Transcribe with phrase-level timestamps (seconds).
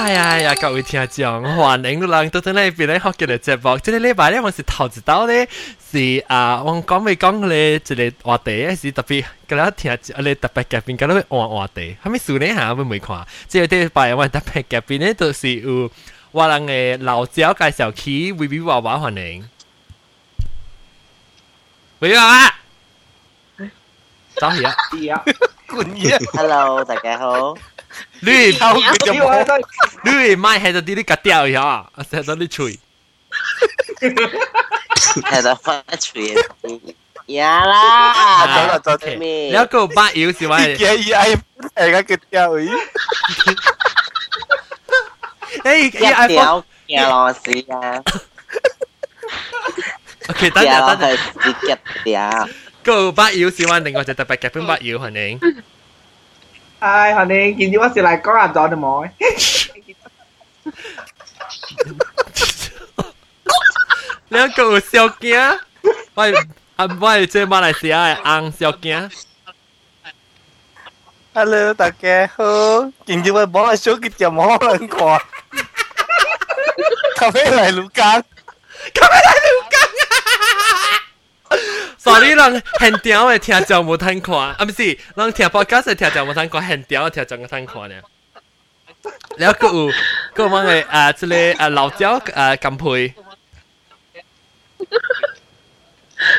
[0.00, 0.54] 哎呀呀！
[0.54, 3.78] 各位听众，欢迎的人都在那边嘞，好，给你直播。
[3.80, 5.46] 这个礼拜呢，我是头一道嘞，
[5.92, 13.26] 是啊，我们刚没讲嘞，这个话题是特别，刚才听一下，特别嘉宾刚刚在换话题，还没数呢一下，还没看。
[13.46, 15.90] 这个礼拜我们特别嘉宾呢，就是有
[16.30, 19.46] 我人嘅老赵介绍起，维维娃娃欢迎，
[21.98, 22.54] 维娃娃，
[23.58, 23.70] 哎，
[24.36, 24.64] 张杰，
[25.66, 25.86] 滚
[26.32, 27.54] ，Hello，大家好。
[28.21, 29.61] 你偷佢就冇，
[30.03, 32.79] 你咪系度啲啲格掉呀，系度啲吹，
[35.21, 36.35] 系度发吹。
[37.27, 39.19] 呀啦，走啦走添。
[39.19, 40.75] 你一个八妖是咪？
[40.75, 41.37] 嘅嘢系
[41.75, 42.69] 系个格掉咦？
[45.63, 48.03] 诶，格掉嘅螺丝啊！
[50.29, 51.17] OK，等阵等阵，
[51.67, 52.49] 格掉。
[52.83, 53.79] 个八妖是咪？
[53.79, 55.39] 另外就特别嘅本八妖系你。
[56.79, 59.09] Ai, hồi nay nhìn chú bác sĩ lại có làm cho được mỏi.
[64.29, 65.59] 两个小惊，
[66.15, 66.33] 喂，
[66.75, 69.09] 啊喂，即系马来西亚嘅红小惊。
[71.33, 72.43] Hello，大家好，
[73.05, 75.21] 今朝我帮我小杰就冇可能看。
[77.17, 78.23] 咖啡嚟鲁江，
[78.93, 79.58] 咖啡嚟鲁
[82.02, 87.94] 所以人很屌的听就无通看，啊不是，人听 podcast 的听就无通看，很屌的听就无通看呢。
[89.36, 89.92] 然后佮有
[90.34, 93.14] 佮有乜嘅啊，即个啊老蕉啊金配，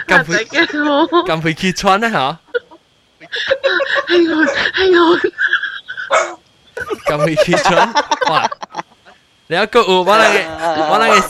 [0.08, 2.40] 金配金配揭穿啊吓，
[4.08, 6.40] 係我係我，
[7.06, 7.94] 金配揭穿
[8.32, 8.50] 哇！
[9.46, 10.36] 然后佮有我那个
[10.88, 11.30] 我那个。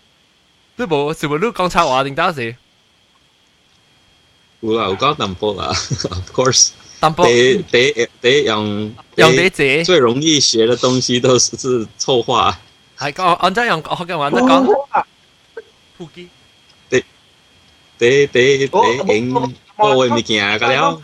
[0.80, 2.54] 你冇是冇你讲插话定打时？
[4.60, 6.70] 有啦，有讲淡薄啦，of course。
[7.00, 7.24] 淡薄。
[7.24, 9.84] 得得得用用得字。
[9.84, 12.58] 最容易学的东西都是是臭话。
[12.98, 14.74] 系讲按照用学嘅话，都讲。
[15.98, 16.28] 普基。
[16.88, 17.02] 得
[17.98, 20.94] 得得得用我嘅物件个了，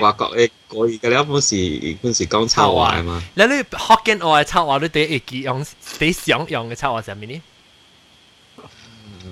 [0.00, 3.22] 外国嘅国语个了，本是本是讲臭话嘛。
[3.34, 5.64] 你你学紧我嘅臭话，你得会记用，
[5.98, 7.42] 得想用嘅臭话系咩呢？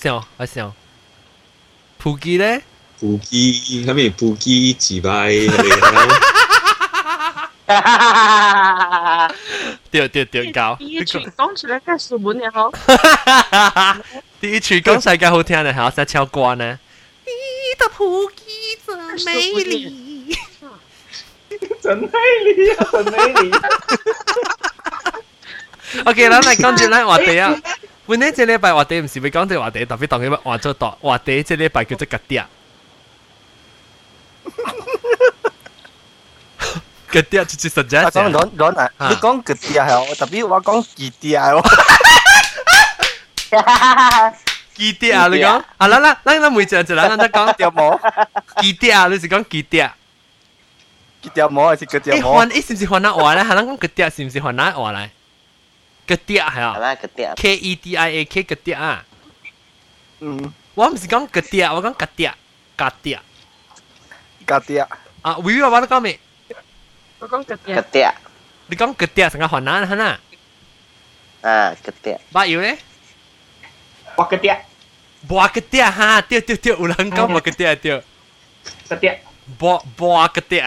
[0.00, 0.72] 想我想，
[1.98, 2.62] 普吉咧？
[3.00, 5.28] 普基，係咪普基自拜？
[9.90, 10.76] 對對對，搞。
[10.78, 12.70] 第一句講出來梗係日本嘅好。
[14.40, 16.78] 第一句講世界好聽嘅，還要再唱歌呢。
[17.24, 17.30] 你
[17.78, 20.36] 的普吉真美麗，
[21.82, 22.86] 真美麗啊！
[22.92, 23.60] 真美麗。
[26.04, 27.56] OK，咱嚟講住咱話題啊。
[28.07, 32.49] 本来这礼拜话题唔是要讲这话题，特别当佢话做大话题，这礼拜叫做吉啲啊。
[37.11, 38.03] 吉啲就是实际。
[38.05, 41.61] 我讲讲讲啊，你讲吉啲系我，特别我讲吉啲系我。
[44.75, 47.99] 吉啲啊，你讲啊，啦啦，咱咱每只就咱咱讲条毛。
[48.61, 49.89] 吉啲啊，你是讲吉啲？
[51.21, 52.29] 吉啲毛还是吉啲毛？
[52.29, 53.43] 诶，换诶是唔是换那话咧？
[53.45, 55.11] 系咱讲吉啲是唔是换那话咧？
[56.10, 58.92] กระเตียเหรออะไรกระเตีย K E T I A K กระเตียอ่ะ
[60.22, 60.40] อืม
[60.78, 62.30] ว่าไม่ใช่กังกระเตียว่ากังกระเตีย
[62.80, 63.18] กระเตีย
[64.50, 64.80] กระเตีย
[65.24, 66.08] อ่ะวิวว่ากังไหม
[67.20, 68.08] ว่ากังกระเตียกระเตีย
[68.70, 70.12] 你讲กระเตียสังกัดหัวหน้าฮะน่ะ
[71.46, 71.56] อ่า
[71.86, 72.76] กระเตียบ้าอยู่เลย
[74.16, 74.54] บัวกระเตีย
[75.30, 77.98] บัวกระเตียฮะเตียวเตียวเตียวอุลังกังบัวกระเตียเตียว
[78.90, 79.12] กระเตีย
[79.60, 80.64] บัวบัวกระเตีย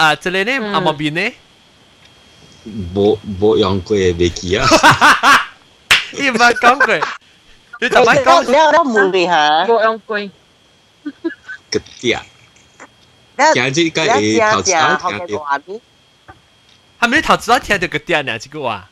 [0.00, 1.32] อ่า这里呢阿莫边呢？
[2.94, 4.66] 冇冇用过嘅未记啊！
[6.12, 7.21] 你唔系讲过，你就咪讲。
[7.82, 9.64] 你有得问下？
[9.66, 10.18] 冇用过。
[11.70, 12.26] 个啲啊！
[13.54, 15.80] 今日个系头先听到。
[17.00, 18.22] 系咪你头先听到个啲啊？
[18.22, 18.90] 呢句话？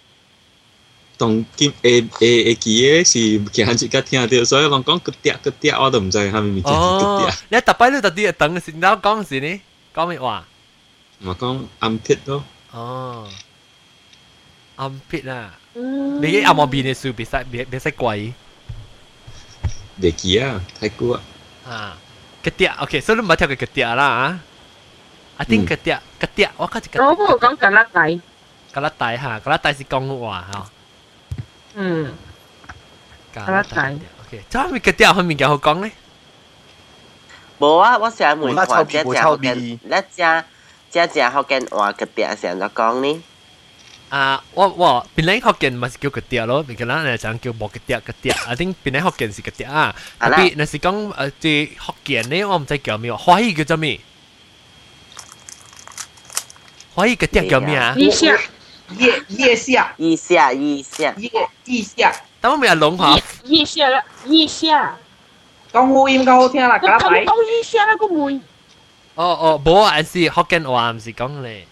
[1.19, 7.35] 当今诶诶诶记嘅是今日个听到，所以我讲个啲个啲我都唔知系咪咪叫个啲。
[7.49, 9.61] 你特摆你特啲等时，你讲时呢？
[9.95, 10.45] 讲咩话？
[11.25, 12.45] 我讲暗撇咯。
[12.73, 13.29] 哦。
[14.77, 15.59] 暗撇啊！
[15.73, 18.33] 你阿莫边嘅书别使别别使贵。
[20.01, 21.21] 未记啊，太古啊。
[21.69, 21.97] 啊，
[22.43, 24.41] 个啲 OK，所以你唔系跳个个啲啦啊。
[25.39, 28.21] I think 个啲个啲，我觉得我冇讲格拉底。
[28.73, 30.67] 格拉底吓，格拉底是讲话吓。
[31.75, 32.15] 嗯。
[33.35, 34.01] 格拉底。
[34.27, 35.93] OK，咁咪个啲后面嘅好讲咧？
[37.59, 40.45] 冇啊，我成日问看只只福建，一只
[40.91, 43.23] 只只福建话个啲成日讲呢。
[44.11, 49.95] 啊，我我本来福建咪是叫个碟咯，别个人嚟讲叫冇个碟个碟，I think 本来福建是个碟啊。
[50.21, 54.01] 特别那是讲诶啲福建呢，我唔知叫咩，华语叫做咩？
[56.95, 57.95] 华语个碟叫咩啊？
[57.97, 58.39] 腋下，
[58.97, 61.31] 腋腋下，腋下，腋下，腋
[61.65, 62.13] 腋下。
[62.41, 63.19] 等我咪系龙华。
[63.45, 64.97] 腋下啦，腋下。
[65.73, 67.05] 讲好音够好听啦，假底。
[67.05, 68.41] 讲腋下那个妹。
[69.17, 71.67] 哦哦，冇啊，是福建话唔是讲咧。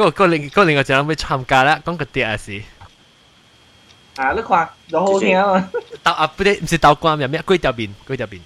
[0.00, 2.62] 嗰个另嗰另外就谂要参加啦，讲个碟啊是。
[4.16, 5.68] 啊，你看就好听啊！
[6.02, 7.42] 豆啊，不对，唔是豆干咩咩？
[7.42, 8.40] 龟条边，龟条边，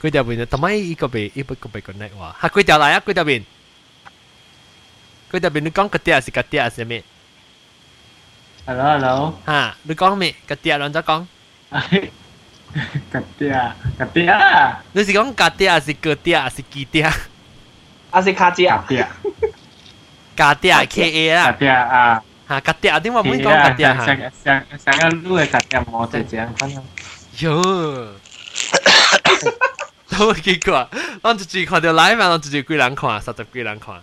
[0.00, 3.44] 龟条边，同埋依个被依个被 connect 话，系龟条嚟啊，龟条边，
[5.30, 7.04] 龟条边，你讲个碟是个碟是咩？
[8.66, 10.34] Hello hello，吓，你讲咩？
[10.46, 11.26] 个碟两只讲。
[11.70, 14.32] 个碟，个碟，
[14.92, 17.12] 你是讲个碟是个碟是几碟？
[18.14, 18.68] 啊是卡姐，
[20.36, 24.06] 卡爹 K A 啦，卡爹啊，吓卡爹，点解唔讲卡爹吓？
[24.06, 26.82] 成成成个路嘅卡爹冇只只，可能。
[27.36, 28.08] 哟，
[30.18, 30.88] 都结果，
[31.22, 33.94] 我自己看到 live，我自己几人看，十十几人看。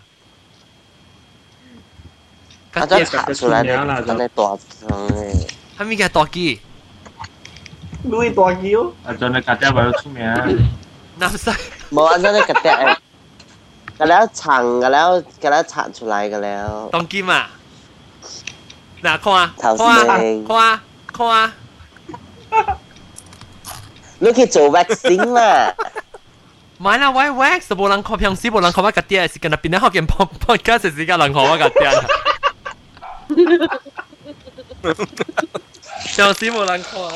[2.75, 3.75] 我真查出来的，
[4.06, 5.50] 真系大声诶。
[5.79, 6.62] 系咪嘅大机？
[8.03, 8.94] 路大机哦。
[9.03, 10.24] 啊，真系卡爹为咗出名。
[11.18, 11.51] 南西。
[11.91, 12.97] 冇啊，真系卡爹
[14.01, 14.01] 诶。
[14.01, 15.09] ก็แล้วฉังก็แล้ว
[15.44, 17.33] ก็แล้วฉัง出来ก็แล้ว当剑啊
[19.06, 19.85] 嗱看啊头先
[20.47, 20.81] 看啊
[21.15, 21.38] 看啊
[24.19, 25.74] 你去做 vaccine 嘛
[26.79, 31.89] 买啦喂 wax 冇人看平时冇人看我个爹是跟那边咧学见 podcast 时间人看我个爹
[36.15, 37.13] 平时冇人看诶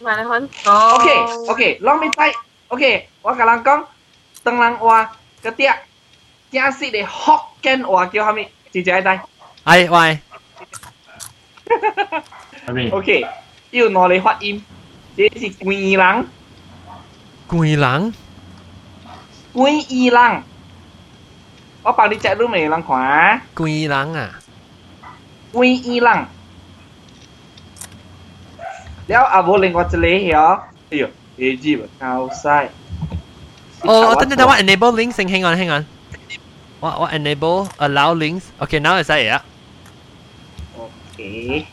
[0.00, 1.08] 买很多 OK
[1.48, 2.32] OK 攞咪睇
[2.68, 3.84] OK 我甲人讲
[4.44, 5.12] 当人话
[5.42, 5.74] 个爹
[6.50, 7.32] 正式的福
[7.62, 8.38] 建话叫啥物？
[8.72, 9.20] 直接带。
[9.64, 10.20] 系喂。
[12.90, 13.26] OK，
[13.70, 14.62] 要攞嚟发音，
[15.16, 16.26] 这是贵人。
[17.48, 18.14] 贵人。
[19.54, 20.42] 贵人。
[21.82, 23.42] 我帮你只รูป嚟人看啊。
[23.54, 24.40] 贵人啊。
[25.52, 26.26] 贵人。
[29.08, 30.46] แล้วอาวุธเล็งก็จะเลี้ยเหรอ
[30.90, 31.04] 哎呦，
[31.36, 32.70] 你知唔靠晒？
[33.82, 35.84] 哦，等等等，我 enable link 先，hang on，hang on。
[36.81, 37.67] What, what enable?
[37.77, 38.51] Allow links?
[38.59, 39.41] Okay, now is that yeah
[41.19, 41.65] Okay.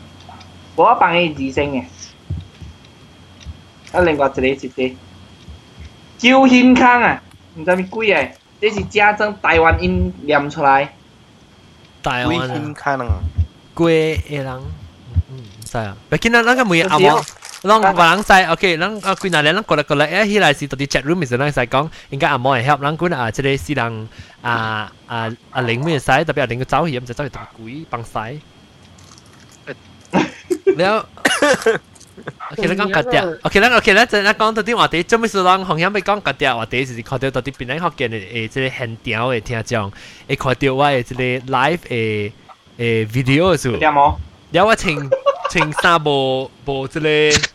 [0.76, 1.82] Có bằng cái gì sinh nè?
[3.92, 4.92] Ở lên qua đây chị đi.
[6.18, 7.20] Chiêu hiên khang à?
[7.54, 8.28] Không biết mấy quỷ à?
[8.60, 10.86] Đây là gia tăng Đài Loan in niệm ra.
[12.04, 13.06] Đài Loan hiên khang à?
[13.74, 14.62] Quỷ e lăng.
[15.28, 15.34] Ừ,
[15.64, 15.94] sao?
[16.10, 16.82] Bây giờ nó cái mùi
[17.65, 17.93] 过那那个每阿毛。
[17.93, 18.51] 啷个人知？
[18.51, 24.09] OK，啷啊，佢那咧啷过来过来，诶，起来是到啲 chat room 时啷使讲，应该阿毛系 help 啷管啊，即系是人
[24.41, 28.39] 啊啊啊零咩使，特别阿零个走险就走去特别贵帮使。
[30.75, 31.07] 了，
[32.51, 39.91] OK，你讲格啲，OK，咱 OK，咱咱讲到啲话题，做咩事啷红险要讲格啲话题，就是看到到啲边嚟学见嘅诶，即系现场嘅听众，
[40.27, 42.31] 会看到我嘅即系 live 诶
[42.77, 44.19] 诶 video 嘅时候，
[44.51, 45.09] 了我请
[45.49, 47.45] 请衫无无即系。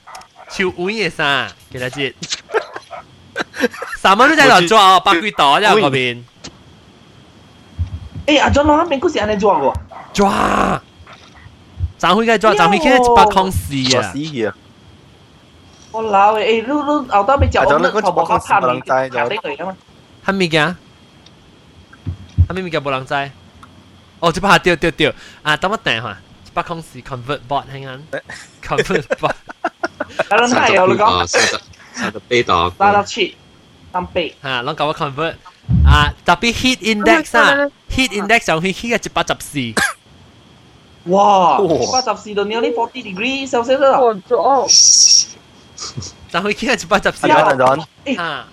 [0.50, 2.14] 超碗嘅衫，记得知。
[3.98, 6.22] 三蚊都在度抓，百几袋喺嗰边。
[8.26, 9.74] 诶，阿 John 嗰边嗰时安尼抓喎。
[10.12, 10.82] 抓，
[11.98, 14.02] 赚开嘅抓，赚开嘅一百康四啊！
[14.12, 14.54] 死啊！
[15.92, 19.76] 我老诶，你你后头咪就我哋头冇拍拍面，拍呢个㗎嘛？
[20.26, 20.74] 系咪嘅？
[22.48, 23.30] 系咪咪嘅冇人知？
[24.20, 25.56] 哦，即拍掉掉掉啊！
[25.56, 28.00] 等我等下，一百康四 convert bot 听紧，
[28.62, 29.34] convert bot。
[30.28, 31.26] Karena ya lu kau.
[31.26, 33.36] 三十八度，三十七，
[33.92, 34.20] 三八。
[34.42, 35.34] 吓，拢甲我 convert
[35.84, 39.74] 啊，特别 heat index 啊，heat index 上去 heat 嘅一百十四。
[41.10, 41.58] 哇！
[41.92, 43.98] 八十四度 nearly forty degree Celsius 啦。
[43.98, 44.66] 我做。
[44.68, 47.26] 上去 heat 嘅一百十四。
[47.26, 48.20] John John。
[48.20, 48.46] 啊！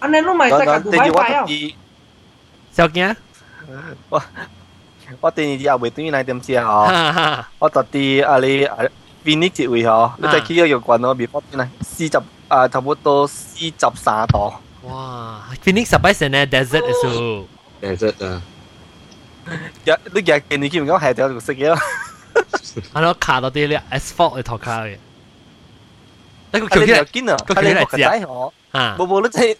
[0.00, 1.46] 安尼拢咪使甲古拜拜啊！
[2.72, 3.14] 小惊。
[4.08, 4.22] 我
[5.20, 7.44] 我第二日也袂对那点先哦。
[7.60, 8.76] 我特啲啊你啊
[9.24, 14.52] Phoenix 一位嗬，你再去个药馆咯，别方便啦，四十啊差不多四十三度。
[14.82, 15.42] 哇！
[15.64, 17.48] Phoenix 十摆成咧 desert 嘅数。
[17.80, 18.42] desert 啊。
[19.84, 21.78] 日你日见你见唔讲系条绿色嘅咯。
[22.94, 24.96] 系咯，卡到啲咧 asphalt 嘅头卡嘅。
[26.52, 28.12] 你个桥条坚啊，个桥嚟知啊。
[28.72, 29.56] 啊，冇冇你真系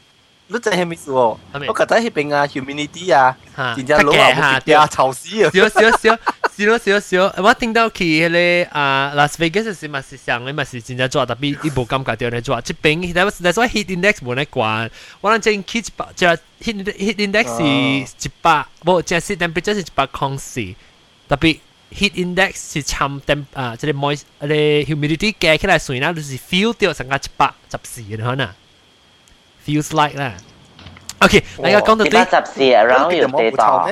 [0.48, 1.38] 你真系咩事喎？
[1.66, 5.50] 我觉得喺边啊，humidity 啊，然之后老啊冇啊潮湿啊。
[5.50, 6.18] 少少少。
[6.56, 14.88] 少少少，我听到去迄个啊 Las Vegas 时嘛是上咧嘛是真正做，特别伊无感觉到咧做，即边但系但系 heat index 无咧关，
[15.20, 20.60] 我谂正 heat 就 heat heat index 是一百，无正是 temperature 是一百公四，
[21.28, 21.58] 特别
[21.92, 28.48] heat index 是参 temp 啊，即系 moist 咧 humidity 加起来算啦，就是 feel 到成个一百十四嘅可能
[29.68, 30.32] ，feels like 啦。
[31.20, 33.90] OK，你而家讲到啲一百十四，around 有几多？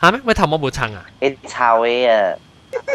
[0.00, 0.20] 吓咩？
[0.24, 1.04] 喂，头毛冇撑啊？
[1.20, 2.36] 会臭嘅啊！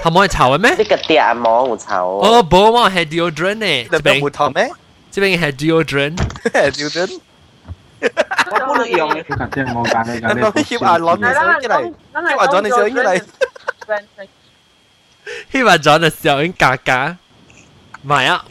[0.04, 0.72] 头毛系臭嘅咩？
[0.75, 2.20] 呢个碟毛有臭。
[2.20, 3.84] 哦，冇我系 deodorant 咧。
[3.92, 4.70] 你边冇臭咩？
[5.12, 7.20] 这边系 deodorant。deodorant。
[8.02, 9.24] 我冇得用嘅。
[9.24, 10.42] 佢真系冇拣你拣你。
[10.42, 13.22] 我翕阿伦嘅相出嚟，翕阿伦嘅相出嚟。
[15.52, 17.18] 翕阿伦嘅相影假假。
[18.04, 18.46] 唔系啊。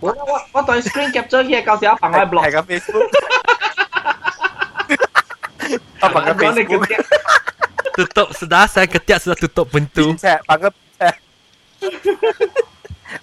[0.00, 2.44] 我我我对 screen capture 嘅旧时候放喺 blog。
[2.44, 3.08] 系个 Facebook。
[6.00, 10.12] 我放个 Facebook。tutup sudah saya ketiak sudah tutup pintu.
[10.12, 11.16] Bincang, bangga bincang.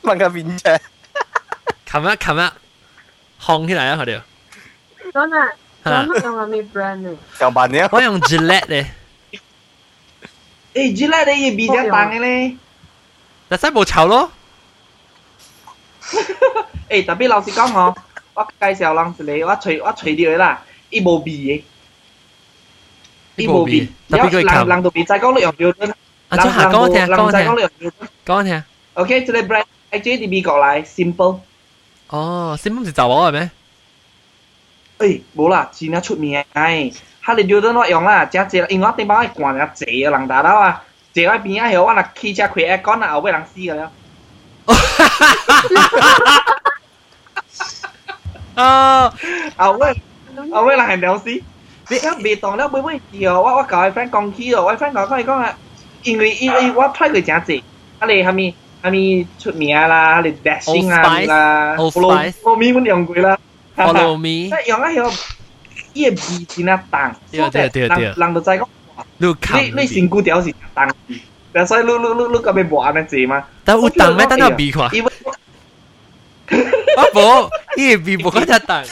[0.01, 0.81] bangga bincang.
[1.85, 2.41] 琴日琴日
[3.39, 4.21] 烘起来啊，佢哋。
[5.13, 5.51] 真系，
[5.85, 7.13] 真用系咩 brand 咧？
[7.37, 7.87] 上班呢？
[7.91, 8.89] 我用 Gillette 咧。
[10.73, 12.57] 诶，Gillette 你嘢比较淡嘅咧。
[13.47, 14.31] 但系冇臭咯。
[16.89, 17.95] 诶，特别老实讲哦，
[18.33, 21.63] 我介绍人一个，我吹我吹掉啦，伊无味嘅。
[23.35, 25.91] 呢部片，特别佢人人到别再讲你用标准，
[26.29, 28.63] 啊，即系讲我听，讲我听，讲你用标准，讲我听。
[28.93, 31.39] OK，即系 brand actually 啲美国嚟 simple。
[32.09, 33.51] 哦，simple 是杂货系咩？
[34.99, 36.93] 诶，冇啦，真系出名诶，
[37.25, 43.91] 佢哋标准我用啦，只只，因为我顶包系惯咗坐人大佬啊，坐喺边啊，后我嗱汽车开 aircon 啊，后尾人死㗎啦。
[48.58, 48.62] เอ
[49.00, 49.02] อ
[49.58, 49.92] เอาเว้ย
[50.52, 51.34] เอาเว้ยหลานเดี๋ยวสิ
[51.88, 55.54] พี่ครับบีตองแล้วไม่ไม่เกี่ยวว่าว่าเก่าไอ้แฟนกองขี้หรอไอ้แฟนกองขี้ก็อะ
[56.04, 56.46] อังกฤษอี
[56.78, 57.56] ว่าพลาดเลยจ้าสิ
[58.00, 58.46] อะไรฮะมี
[58.82, 59.04] ฮะมี
[59.42, 61.44] ชุดเมียละหรือ dashing ละละ
[61.92, 63.34] โฟล์โฟล์มีมันอย่างกุยละ
[63.86, 65.10] follow me แต่อย่างนั้นเหรอ
[65.94, 68.64] เยี่ยบีจีน่าตังเดี๋ยวเดี๋ยวเดี๋ยวหลังตัวใจก็
[69.22, 70.88] ลูกค้านี่นี่สิ่งกูเดียวสิตัง
[71.67, 73.43] 所以你你你你咁样玩咩济嘛？
[73.63, 74.25] 但有重咩？
[74.27, 74.89] 等我味看，
[76.97, 78.85] 我冇，伊个味冇嗰只重。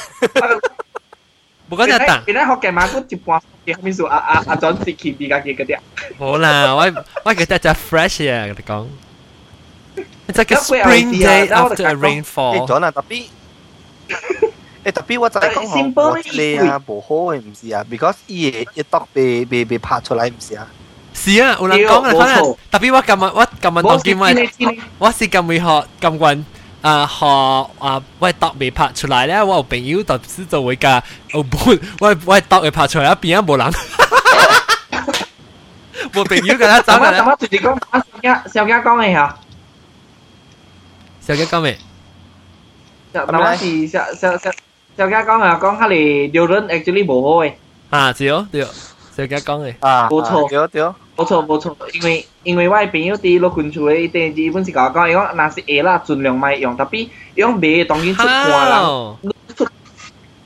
[1.69, 2.23] 冇讲就等。
[2.25, 5.77] 变咗学嘅马股一半嘅后面数阿阿阿 John 是 keep 啲嘅嗰啲。
[6.19, 6.85] 好啦，我
[7.23, 8.87] 我觉得就 fresh 啊，你讲。
[10.27, 12.67] It's like a spring day after a rainfall。
[12.67, 13.25] 咗啦，特别。
[14.83, 20.67] 诶特别我就系讲我你啊无好嘅唔是啊，because 伊嘢一笃被被被拍出来唔是啊。
[21.15, 24.27] 是啊，有人讲啊，可能特别我今日我今日当见我
[25.07, 26.43] 我是今日学今运。
[26.81, 27.27] 啊学
[27.77, 33.71] 啊我读未拍出来咧，我有朋友就时就会甲有本我我读会拍出来，边啊无人，
[36.15, 37.19] 无朋友甲他走来。
[37.21, 39.37] 咁我直接讲，小家小家讲嘅吓，
[41.21, 41.77] 小家讲咩？
[43.13, 44.49] 嗱我是小小小
[44.97, 47.53] 小家讲啊，讲佢哋điều人 actually 无好嘅。
[47.91, 48.65] 啊，对对，
[49.16, 50.84] 就甲讲诶，啊，无错，对对，
[51.16, 58.82] 无错无错，因为因为我朋友伫落群组诶，第一本是甲我讲伊讲若是会啦，尽量卖用，特别伊讲卖当今出货啦，
[59.56, 59.66] 出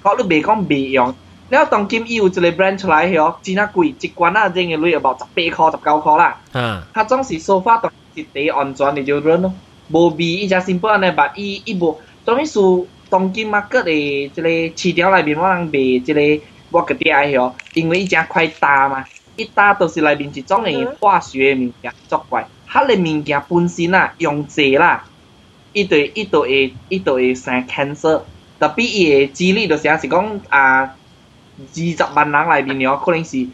[0.02, 1.12] 好，你卖讲卖用，
[1.48, 9.52] 了当今伊有一个 brand 出来，吼，真啊贵，一罐啊正个镭，有百十八块十九块啦，嗯，他总是说法当是第安全诶，就软咯，
[9.88, 16.40] 无必伊只新品安尼吧，伊伊无，总咩说当今 market 的一个市场内面，我能卖一个？
[16.70, 19.04] 我个爱哦，因为伊只快大嘛，
[19.36, 25.04] 一大都是内面一种诶化学的物件作怪，遐个物件本身啊用侪啦，
[25.72, 28.22] 伊对伊对会伊都会生 cancer，
[28.58, 30.94] 特别伊诶几率就是是讲啊二
[31.74, 33.50] 十万人内面了，可能是一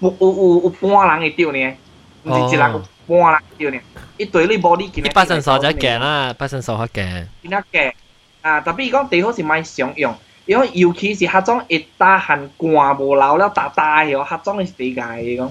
[0.00, 1.76] 有有有半人会着呢，
[2.24, 3.80] 毋是一人半人着呢，
[4.16, 5.04] 伊对你无理见。
[5.04, 7.28] 一百分数就一件啦，一百分数较件。
[8.40, 10.14] 啊，特别伊讲最好是买常用。
[10.47, 15.01] 因为尤其是迄种会打汗寒无流了打打嘅，迄种嘅世界
[15.41, 15.49] 讲。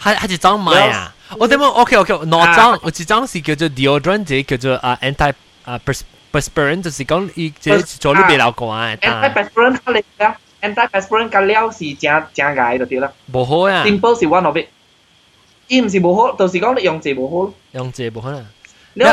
[0.00, 1.14] 系系一种买啊！
[1.38, 5.32] 我点解 OK OK，两种，有一种是叫做 deodorant，即叫做啊 anti
[5.64, 5.80] 啊
[6.32, 9.00] perspirant，就是讲伊即做你袂流汗嘅。
[9.00, 13.12] anti perspirant 较嚟啦，anti perspirant 较了是正正解就对啦。
[13.32, 13.82] 无好啊！
[13.84, 14.66] simple 是 one of it，
[15.66, 17.52] 伊唔是无好，就是讲你用者无好。
[17.72, 18.44] 用者无好啊！
[18.94, 19.04] 你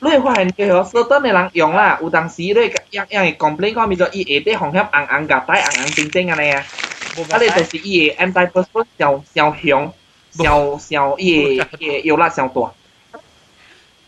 [0.00, 9.92] 你会发现嘅嗬，所当嘅人用啦，有当时你一样会 complain 讲，咪就伊下底红盒红红夹带红红正正嘅呢，啊你就是伊嘅 anti perspirant 上上香。
[10.38, 12.72] 小小也也有啦，小大。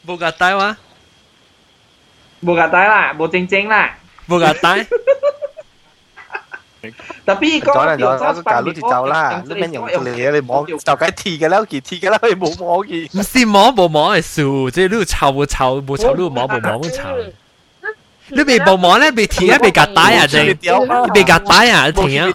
[0.07, 0.77] 冇夹带哇？
[2.45, 3.97] 冇夹带啦，冇正正啦。
[4.29, 4.87] 冇夹带。
[7.27, 10.63] Tapi kau Jangan jangan kalau di jauh lah, lu main yang tu ni, ni mau
[10.63, 13.09] jauh cái thi cái 啦，佢thi 嘅啦，佢冇摸嘅。
[13.19, 17.03] 唔是摸冇摸嘅数，即系你臭冇臭冇臭，你摸冇摸冇臭。
[18.31, 20.55] 你未冇摸咧，未停啊，未夹带啊，定未
[21.25, 22.27] 夹带啊，停啊。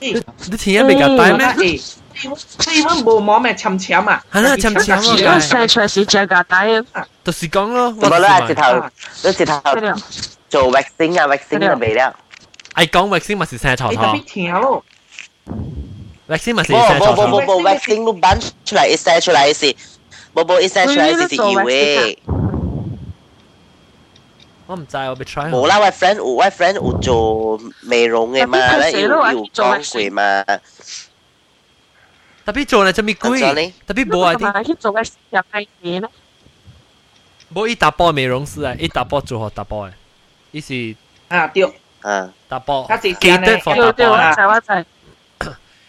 [0.00, 1.78] 你停啊，未夹带咩？
[2.22, 4.22] 你们无毛咩沉沉啊？
[4.32, 5.38] 系啦，沉沉啊！
[5.40, 7.04] 生出是只个带啊！
[7.24, 8.82] 就是讲咯，冇啦，直头，
[9.24, 9.60] 你直头
[10.48, 12.14] 做 vaccine 啊，vaccine 就未了。
[12.74, 14.14] 系讲 vaccine 咪是生头头。
[14.14, 14.84] 你听咯。
[16.28, 17.22] vaccine 咪是生头头。
[17.22, 19.66] 冇冇冇冇 vaccine 都搬出嚟，一写出嚟是，
[20.34, 22.18] 冇冇一写出嚟是是以为。
[24.66, 25.50] 我唔知，我未 try。
[25.50, 30.44] 冇啦，我 friend 我 friend 有做美容嘅嘛，咧要要讲过嘛。
[32.46, 34.64] 特别做咧就咪贵，特别冇啊啲。
[34.64, 35.12] 去做个小
[35.52, 36.08] 开店咧。
[37.52, 39.92] 冇一大包美容师啊，一大包做好大包嘅，
[40.52, 40.94] 伊是
[41.28, 41.64] 啊对，
[42.02, 44.30] 啊 大包，佢记得放大包啊。
[44.30, 44.86] 我知我知。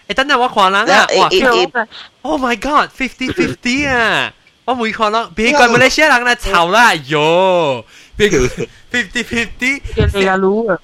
[0.10, 1.88] 诶，等阵我看啦，哇！
[2.22, 4.34] Oh my God，fifty fifty 啊！
[4.66, 7.84] 我每看咯，别怪马来西亚人嚟吵啦，哟，
[8.18, 9.82] fifty fifty。
[9.96, 10.78] 人哋嘅路啊！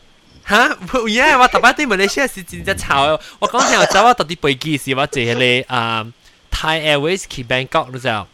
[0.48, 5.34] 吓，唔系我特别对马来西亚是真正吵，我讲听我走我特啲飞机时，我坐迄
[5.68, 6.06] 个啊
[6.52, 8.26] Thai Airways 去 Bangkok 你知道？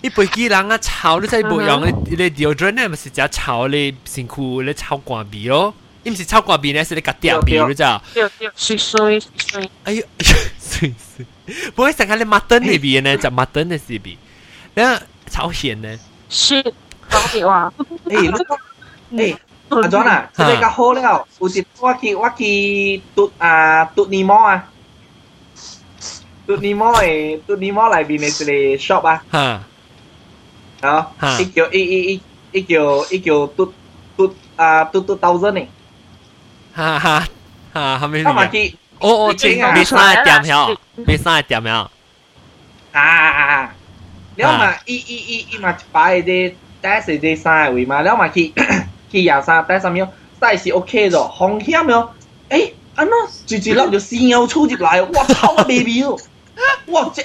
[0.00, 5.74] 你飞机人啊吵，你真系冇用，你你 deodorant 咧咪是只吵你身躯你臭干味咯，
[6.06, 8.02] 你唔是臭干味咧，是你夹掉味你知道？
[8.56, 9.70] 水水水。
[9.84, 10.04] 哎呦，
[10.60, 11.26] 水水，
[11.74, 14.16] 不会成日你 mutton 那边呢，就 mutton 那是边，
[14.74, 15.98] 然后超咸呢。
[16.28, 16.72] 是，讲
[17.10, 17.72] 嘅话。
[18.06, 18.44] 诶，
[19.12, 19.36] 诶。
[19.68, 21.00] 阿 John 啊，即系较好了。
[21.38, 24.68] 有一我去我去嘟啊嘟尼摩啊，
[26.46, 29.24] 嘟尼摩诶嘟尼摩内边嘅一个 shop 啊。
[29.32, 30.88] 吓。
[30.88, 33.72] 啊，一叫一一一一叫一叫嘟
[34.14, 35.66] 嘟啊嘟嘟 thousand 呢。
[36.77, 37.27] 哈哈
[37.73, 38.73] 哈，后面是咩？
[38.99, 40.69] 哦哦，前面三点晓，
[41.07, 41.89] 面三点晓。
[42.91, 43.75] 啊啊啊！
[44.35, 48.53] 了嘛，伊伊伊伊嘛一排的，但是这三个位嘛，了嘛去
[49.11, 50.07] 去廿三，但是没有，
[50.39, 52.11] 但是 OK 的，风险没有。
[52.49, 56.15] 诶，安那直接落就先要出入来，我操我 baby 哦，
[56.85, 57.23] 我这。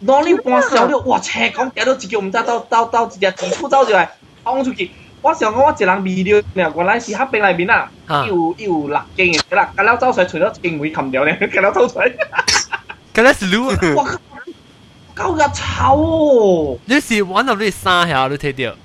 [0.00, 0.98] 哪里搬小了？
[1.00, 1.20] 哇！
[1.20, 4.90] 车讲掉到一个，我们到到到到一只地铺走出来，放出去。
[5.23, 12.11] 我想讲我一人味料呢，原来是黑冰里面啊，有有六斤嘅啦，咁了走出来除咗劲会冚掉咧，咁了走出来，
[13.13, 14.09] 咁了是卤，哇，
[15.15, 18.75] 够日臭哦，你是 one of 你三下都睇到。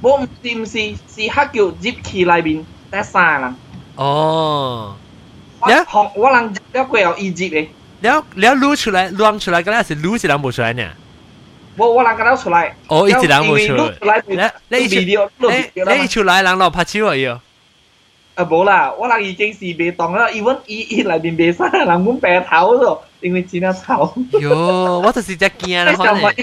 [0.00, 3.54] 我唔是唔是是黑叫 zip key 里边得三人。
[3.96, 4.94] 哦。
[5.60, 7.66] 我学我人了过有 easy 嘅。
[8.02, 10.88] 了了撸出来，撸出来，嗰阵是撸是人冇出来呢。
[11.76, 12.74] 我我人嗰度出来。
[12.88, 14.22] 哦，一直人冇出来。
[14.68, 17.34] 你你你你出来人落拍手啊要。
[18.34, 24.12] 啊冇啦，我人已经是被当啦，even 伊伊里边被杀人满白头咗，因为钱啊臭。
[24.32, 26.34] 哟，我就是只惊啦，可能。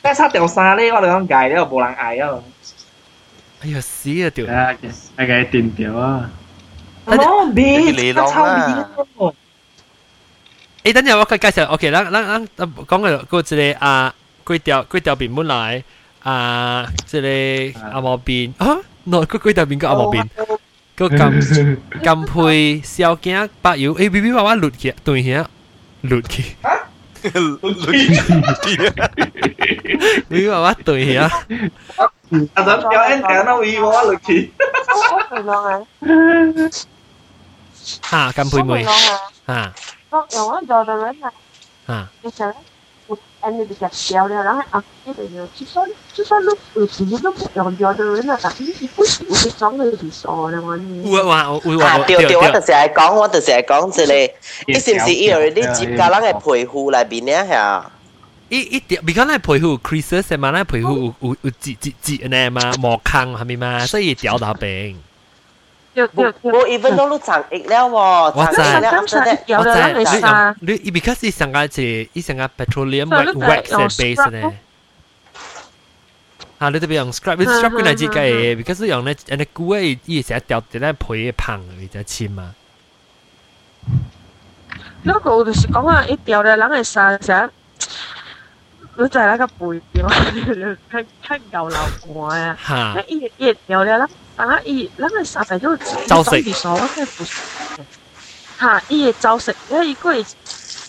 [0.00, 2.38] 但系掉衫咧，我哋讲解咧，冇人嗌啊。
[3.62, 4.44] 哎呀死啊条！
[4.52, 4.74] 啊，
[5.16, 6.30] 大概电掉啊！
[7.06, 7.16] 哦，
[7.54, 8.90] 别你讲啦。
[10.84, 14.14] 诶，等阵我介绍，OK，咱咱咱讲个个一个啊，
[14.48, 15.82] 几条几条边本来
[16.22, 20.26] 啊，一个阿毛边啊，喏，个几条边个阿毛边，
[20.96, 25.34] 个金金配小镜白油，诶，B B 爸爸撵起，对起，
[26.02, 26.56] 撵起。
[30.28, 31.30] 你爸爸对起啊！
[32.54, 34.52] 阿阵有 N 条都会我落去。
[38.02, 39.72] 吓，金配妹吓。
[40.10, 41.32] 我用我做的人啊。
[41.86, 42.08] 吓。
[42.22, 42.54] 你想
[43.42, 47.82] ？and it gets scaled around after the ci sono ci sono tutti gli dopo gli
[47.82, 51.10] other 人啊，但系呢啲会会讲嘅系傻啦，我呢。
[51.10, 51.84] 会话会话。
[51.84, 54.30] 啊，对对，我就是系讲，我就是系讲这里，
[54.66, 57.82] 你是唔是以为你接家人嘅陪护里边咧系？
[58.50, 64.98] 一一点，比较咱皮肤 creases 嘛，咱皮肤有有有节节节呢嘛，毛坑系咪嘛，所以掉到病。
[66.42, 70.54] 我 even 都都长益了喎，我知，我知，有啦，你啥？
[70.60, 74.52] 你 because 伊上个系伊上个 petroleum wax and base 呢？
[76.58, 82.54] 啊，你特别用 scrub，你 scrub 佢嚟自嘅，because 用咧，人哋古嘅伊成日掉掉咧皮嘅胖，你就浅嘛。
[85.04, 87.50] 嗰个就是讲啊，一掉咧，人系生成。
[88.98, 90.06] 佢就系那个背掉，
[90.90, 91.78] 看看牛流
[92.14, 92.58] 汗啊！
[92.66, 93.02] 吓！
[93.08, 96.30] 一一掉了啦，啊一那个沙白就招食，
[96.68, 97.26] 我真系唔
[98.60, 100.24] 吓，伊招食，因为佢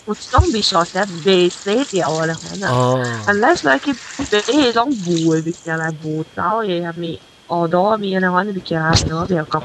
[0.06, 2.26] 有种味素成未死掉啊！
[2.28, 3.94] 你可能哦，unless 你去
[4.30, 9.64] 俾迄种糊嘅物件来糊走嘅下面，耳朵面你可能物件我比较讲，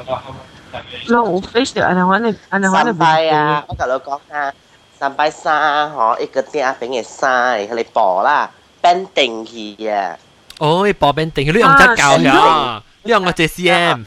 [1.09, 3.65] 攞有 face 掉，你可能，你可能系啊！
[3.69, 4.53] 我同你讲啊。
[4.99, 8.51] 三百三嗬，一个店饼嘅衫，佢哋薄啦，
[8.83, 10.17] 变定去啊！
[10.59, 12.83] 哦，薄变定，你用只教呀？
[13.03, 14.05] 你用我只 CM。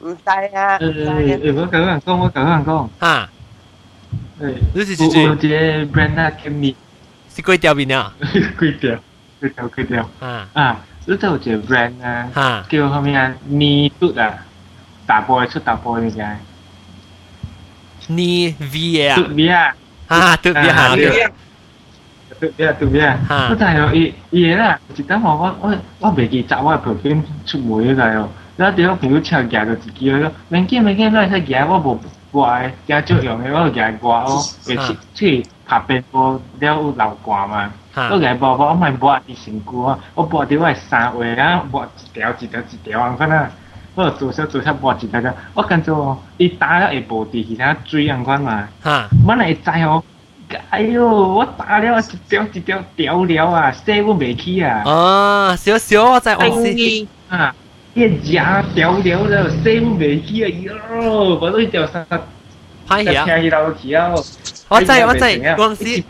[0.00, 0.78] 唔使啊！
[0.78, 2.88] 诶，我讲人讲，我讲人讲。
[3.00, 3.28] 啊！
[4.40, 5.22] 诶，你是是是。
[5.22, 6.74] 有只 brand 啊，叫咩？
[7.34, 8.12] 是贵条边啊？
[8.58, 8.98] 贵条，
[9.40, 10.08] 贵条，贵条。
[10.20, 10.80] 啊啊！
[11.06, 12.28] 你就有只 brand 啊，
[12.68, 14.34] 叫后面啊，呢嘟啊，
[15.06, 16.26] 大波出大波嘅嘢。
[18.08, 19.16] 呢 V 啊？
[19.16, 19.74] 嘟 V 啊！
[20.08, 20.94] 啊，嘟 V 啊！
[22.38, 23.18] 嘟 V 啊，嘟 V 啊！
[23.50, 32.00] 我但系伊伊啦，一等我我我我未记集我旁边出门嗰个，然后点解朋友车夹到自己嗰个，免惊免惊，你系夹我无
[32.32, 37.71] 挂嘅，加足用嘅我夹挂我，嘅出去 下边播了有流汗嘛，
[38.11, 43.49] 我来播播，我咪播一身骨啊，我播着我诶三话啊，播一条一条一条安款啊，
[43.95, 49.07] 我做小做小播一条条，我感觉伊打了会无伫其他水安款嘛，哈。
[49.25, 50.03] 我会知哦，
[50.71, 57.55] 哎哟，我打了一条一条条了啊，洗我袂起啊，哦，小小我在往死，啊，
[57.93, 62.05] 一牙条条了，洗我袂起啊，哟，我都一条三。
[62.90, 63.24] 嘢啊！
[63.40, 64.14] 听到去啊！
[64.68, 65.20] 我知我知，
[65.56, 66.04] 当时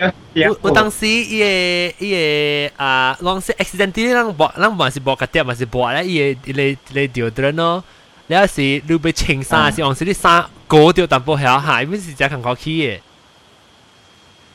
[0.49, 7.85] 我我当时伊个伊个啊，当时 accidentally 咱播咱还是播个碟，还是播咧伊个伊个伊个调转咯。
[8.29, 13.01] 你有时你被清衫时，当时你衫过掉淡薄系下，因为是只看过去嘅。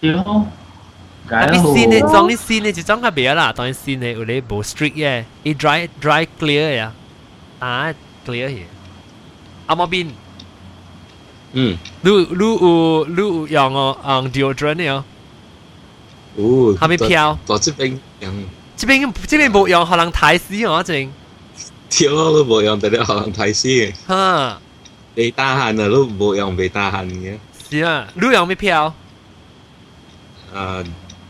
[0.01, 0.13] 对。
[0.13, 1.45] 啊！
[1.49, 6.89] 你线嘅装啲线嘅就装个别啦，当然线嘅有啲无 strict 嘅，伊 dry dry clear 嘅，
[7.59, 7.93] 啊
[8.25, 8.63] clear 嘅。
[9.67, 10.07] 阿毛边。
[11.52, 15.04] 嗯，路路有路有用哦，嗯，Dior 呢
[16.36, 17.38] 哦，还没飘。
[17.60, 17.98] 这边
[19.00, 21.10] 用，这边不用，可能太死哦，我静。
[21.88, 23.68] 都不用，但系可能太死。
[24.06, 24.60] 哈，
[25.14, 27.38] 被大汗了，都不用被大汗的。
[27.70, 28.92] 是啊，路用未飘。
[30.52, 30.84] 啊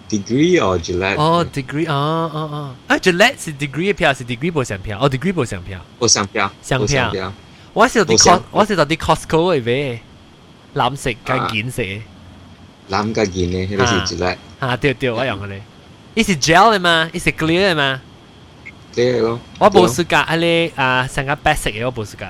[0.09, 1.17] ，degree 哦 gelat。
[1.17, 7.33] 哦，degree，啊啊啊，啊 gelat 是 degree 飘，是 degree 不想飘，哦 degree 不想飘，不想飘，想飘。
[7.73, 10.01] 我是到 cos 我是到 costco 诶喂。
[10.76, 10.84] 买。
[10.84, 11.82] 蓝色加件色，
[12.90, 14.36] 蓝加件咧，呢个是一粒。
[14.60, 15.62] 啊，对对，我用嘅咧。
[16.16, 18.02] 伊是 gel 嘅嘛，伊是 clear 嘅嘛。
[18.96, 19.40] clear 咯。
[19.60, 22.28] 我冇试过，嗰啲啊成个白色嘅我冇试过。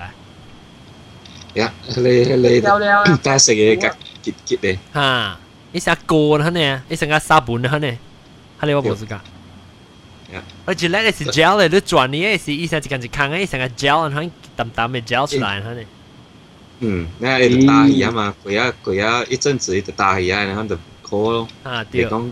[1.56, 2.62] 呀，嗰啲嗰
[3.04, 3.92] 啲白色嘅夹
[4.24, 4.78] 结结嘅。
[4.94, 5.38] 吓，
[5.74, 7.80] 伊成个干呢，伊成个沙本呢，嗰
[8.68, 9.20] 啲我冇试过。
[10.66, 15.86] 我 Gillette 是 gel 嘅，你转呢是伊成一间一坑嘅，伊成个 gel，然后淡淡嘅 gel 出来，嗰啲。
[16.80, 20.76] 嗯，那一直打鱼啊嘛，佢啊佢啊一阵子一直打鱼啊，然后就
[21.08, 21.48] call 咯。
[21.64, 22.06] 啊，对。
[22.08, 22.32] 讲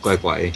[0.00, 0.52] 怪怪嘅。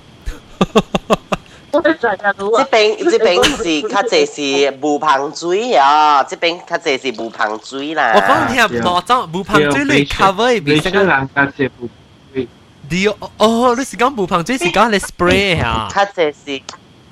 [1.74, 6.22] 即边即边是较济是无膨水啊！
[6.24, 8.12] 即边较济是无膨水啦。
[8.14, 11.88] 我讲听攞咗无膨水嚟 cover 边成个人较济无
[12.34, 12.48] 水。
[12.88, 15.88] 啲哦，你是讲无膨水是讲你 spray 啊？
[15.94, 16.60] 较济是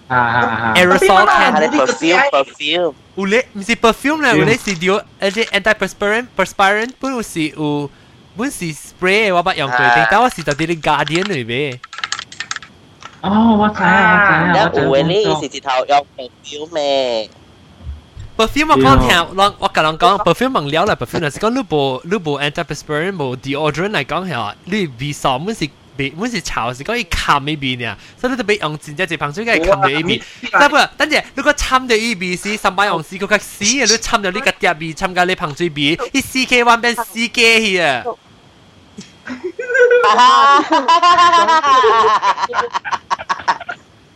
[0.09, 2.95] 啊啊啊 aerosol can 系 perfume perfume。
[3.15, 7.89] 有咧唔是 perfume 啦，有咧是啲一啲 anti-perspirant perspirant，本是有
[8.37, 9.79] 本是 spray 我捌用过，
[10.11, 11.79] 但我是到啲 Guardian 里边。
[13.23, 14.81] 哦，我知啊，我知啊，我知。
[14.85, 17.31] 有诶，你是一头用 perfume 咩？
[18.37, 30.23] perfume 我讲听，我我甲人讲 perfume 问了啦，perfume 是讲你无你无 antiperspirant 无 deodorant 嚟讲系，你味素本是 别本是炒是讲伊冚呢边呀，所以你特别用真正一盆水嘅冚到呢边。
[30.53, 38.05] 但不，等阵如果参到呢边是三百用丝嗰个屎嘅，你参到呢个碟边，参加呢盆水边，啲 C K one 变 C K 去啊！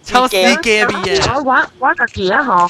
[0.04, 1.34] 抽絲嘅嘢。
[1.36, 2.70] 我玩玩個其他行，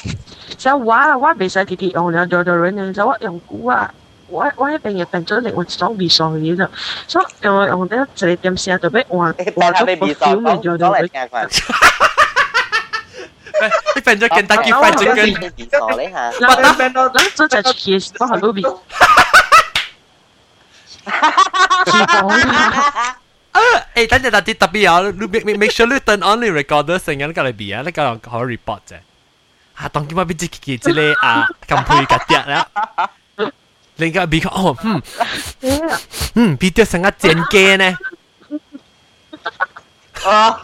[0.58, 3.92] 就玩啦玩未使幾啲，我兩對對人就玩用股啊。
[4.30, 6.68] 我我一定要定咗你，我想未上嘅啫。
[7.06, 11.48] 所以我我咧就係點先就俾我我咗個表面咗到佢。
[13.94, 15.50] 你變咗勁得結婚，整緊。
[16.38, 18.78] 嗱，你變到嗱，就係其實都係 Ruby。
[23.98, 27.02] Eh, tanya tadi tapi ya, lu make make make sure lu turn on the recorder
[27.02, 29.00] sengan kalau biar, lu kalau kau report je.
[29.82, 32.62] Ha, tong kita bici kiki je ah, kampui katiak lah.
[34.00, 35.02] 你家比較哦，嗯，
[36.34, 37.98] 嗯，比較成日正驚呢。
[40.25, 40.55] 哦，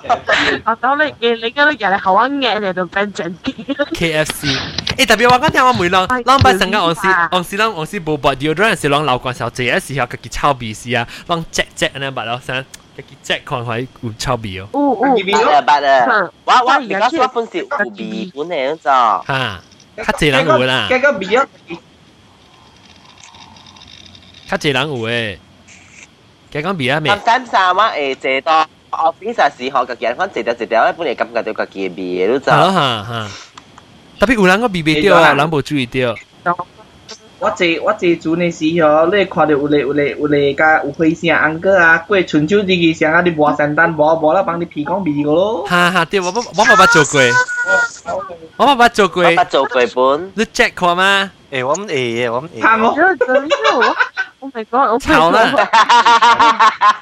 [0.66, 3.54] 我当你嘅你嗰啲人系好啱嘅，你就变正嘅。
[3.94, 4.58] KFC，
[4.98, 12.64] 诶特别话讲听我梅浪，浪不成个昂斯昂斯浪昂斯冇博，有啲人是浪流惯时候，这一时候佢叫臭鼻屎啊，浪只只呢白咯，想佢
[12.98, 13.04] 叫
[13.36, 14.68] 只看系有臭鼻哦。
[14.72, 18.84] 哦哦，白啊白啊，我我而家我本是有鼻本嚟咗。
[19.28, 19.62] 吓，
[19.98, 20.88] 较济人有啦。
[20.90, 21.46] 嗰个鼻啊！
[24.48, 25.38] 较济人有诶，
[26.54, 27.20] 佢讲边啊咩？
[27.26, 32.46] 三三啊诶，坐到 office 时学嘅人，可能坐掉坐掉，本嚟感觉到个嘅味都就。
[32.46, 33.28] 吓吓吓！
[34.20, 36.16] 特别有人个味味掉啊，人冇注意到。
[37.42, 45.66] 我坐我坐船嘅时候，你看到有个有个有个甲有灰声安哥啊，过春秋啲嘅声啊，你无圣诞无无啦，帮你皮讲味个咯。
[45.66, 47.22] 哈哈，对，我我我冇捌做过，
[48.58, 49.24] 我冇捌做过。
[49.24, 50.32] 我捌做过本。
[50.36, 51.32] 你 check 过吗？
[51.50, 52.62] 诶，我唔诶嘅，我唔诶。
[52.62, 53.96] 惨哦！
[54.42, 54.94] Oh my god！
[54.94, 55.44] 我炒啦。
[55.44, 57.02] 拉咗啦，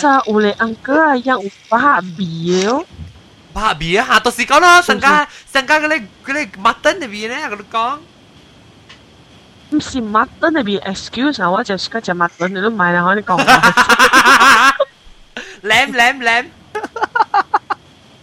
[0.00, 2.86] さ、俺、アンカーやん、バービーよ。
[3.54, 7.98] バービーハトシコの、サンカー、サンカーがね、くれ、まったんでビーね、あるか
[9.72, 13.36] 唔是乜都你邊 excuse 啊，我就而家就乜都你都買啦，我哋講。
[15.62, 16.46] 舐舐舐，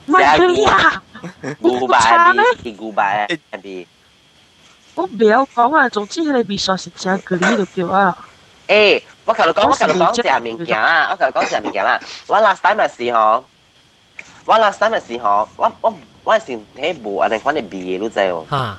[0.07, 1.03] 乜嘢啊？
[1.61, 2.43] 古巴咩？
[2.63, 3.39] 定古巴咧？
[3.61, 3.85] 邊？
[4.95, 8.17] 我唔要講啊，總之你別傻食正佢呢度叫啊。
[8.67, 9.01] 誒。
[9.25, 11.09] 我頭度講，我頭度講食物件啊！
[11.11, 11.99] 我頭度講食物件啦。
[12.27, 13.43] 我 last time 嘅時候，
[14.45, 18.45] 我 last time 嘅時候，我我我係先睇無安尼款嘅味你知哦。
[18.49, 18.77] 嚇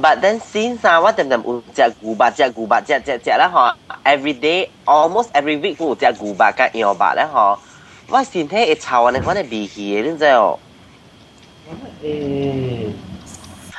[0.00, 3.74] ！But then since 啊，我陣陣有食牛肉，食牛肉，食食食咧嗬
[4.04, 7.58] ，every day almost every week 有食牛肉甲羊肉咧嗬，
[8.08, 10.58] 我身體會臭安尼款嘅味氣你知哦。
[12.02, 12.90] 誒，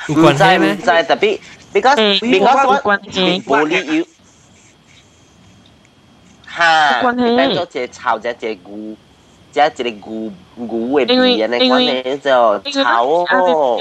[0.08, 1.38] 唔知唔知特別
[1.74, 2.98] ，because because 我
[3.44, 4.06] 冇理由。
[6.50, 7.36] 哈，关系。
[7.36, 8.34] 变做一个草，一只
[8.64, 8.96] 牛，
[9.52, 13.78] 加一个牛牛的皮安尼关系就草哦。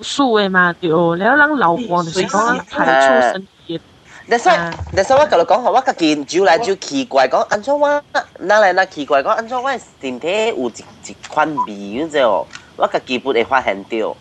[0.00, 3.80] 树的嘛，对哦，然后咱老光就是讲排出身体。
[4.28, 4.48] 但是，
[4.96, 8.02] 但是我甲你讲，我家己招来招奇怪，讲安怎我
[8.38, 10.72] 哪来哪奇怪，讲安怎我身体有一
[11.06, 14.16] 一款味，你知哦，我家己不会发现到。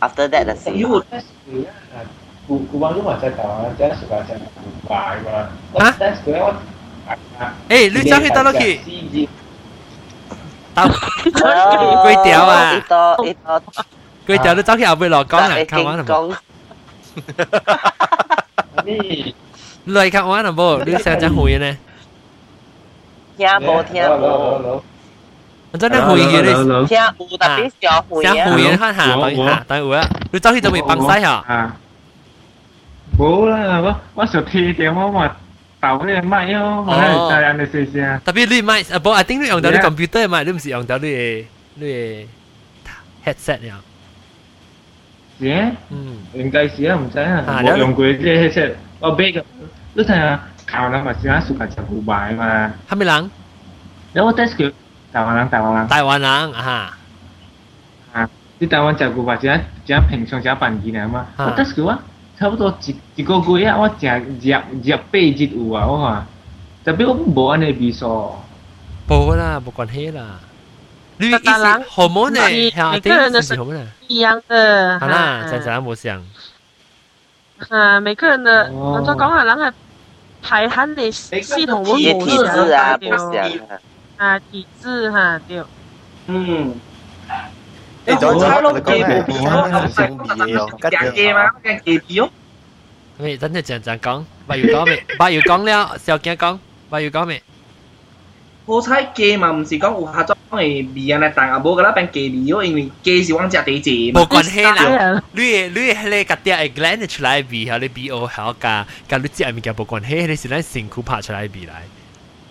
[0.00, 0.70] After that，那是。
[2.48, 5.48] cubano masa tahu aja suka sama Dubai mah.
[5.80, 7.52] Hah?
[7.68, 8.70] Eh, lu cakap kita lagi.
[10.74, 10.88] Tao
[12.04, 12.80] quay tiểu à.
[14.26, 16.30] Quay tiểu nó cháu khi ở bên lò con à, khang quá thằng.
[19.86, 21.74] Lời quá thằng bố, đứa sao chắc hùi nè.
[23.38, 24.82] Nhà bố thiên bố.
[25.74, 31.42] 我真係好嘢你，聽有特別少好嘢，少好嘢，看下對下對會啊，你走去就會崩曬下。
[33.18, 35.32] bố là bố bố sửa thi thì bố mà
[35.80, 39.42] tàu cái máy không mà hay tại Indonesia tapi lui máy à bố I think
[39.42, 41.44] lui on the computer mà lui không phải on the lui
[41.76, 42.26] lui
[43.22, 43.70] headset nhỉ
[45.40, 45.72] Yeah.
[45.90, 45.96] Ừ.
[46.34, 47.62] Em cái gì không sai à.
[47.62, 48.76] Bộ dùng cái cái headset.
[49.00, 49.34] Ở bên
[49.94, 50.38] lúc này
[50.72, 52.72] tàu nó mà sẽ suka chụp bài mà.
[52.86, 53.28] Hai mươi lăng.
[54.14, 54.70] Nếu test kiểu
[55.12, 55.88] Đài Loan lăng.
[55.90, 56.90] Loan Đài lăng à.
[58.12, 58.26] À,
[58.60, 59.48] đi Đài Loan chụp bài chỉ
[59.86, 61.24] chỉ bình thường chỉ bằng gì nè mà.
[61.36, 61.46] À.
[61.56, 61.96] Test kiểu á.
[62.37, 64.07] 差不多一一个月啊，我食
[64.41, 64.51] 食
[64.83, 66.25] 食八日有啊，我看，
[66.85, 68.35] 特别我无安尼味素。
[69.07, 70.39] 冇啦，冇关系啦。
[71.17, 72.39] 你意思 hormone 呢？
[72.93, 73.57] 每个人的是
[74.07, 74.97] 一样的。
[74.99, 76.23] 好啦，真真冇像。
[77.67, 79.77] 啊，每个人的，我就讲下，人系
[80.41, 81.35] 排汗的系
[81.67, 83.49] 统会冇体质啊，冇像
[84.15, 85.63] 啊，体质吓对。
[86.27, 86.73] 嗯。
[88.05, 90.87] 你讲差咯，记冇变啊，成嘢哦，吉
[91.21, 92.29] 嘅嘛，跟记变哦。
[93.17, 95.03] 喂，真系正正讲，不如讲未？
[95.17, 96.57] 不如讲了，小惊讲，
[96.89, 97.43] 不如讲未？
[98.65, 100.57] 好彩鸡嘛，唔是讲有下装嘅
[100.95, 104.21] 味啊，但系冇噶啦，变鸡味咯，因为鸡是往食地字嘛。
[104.23, 111.83] 冇关系啦，你你系你个啲系 blend 出来味，吓你 B O 系个，个你食物件冇关系，你是咱辛苦拍出来味来。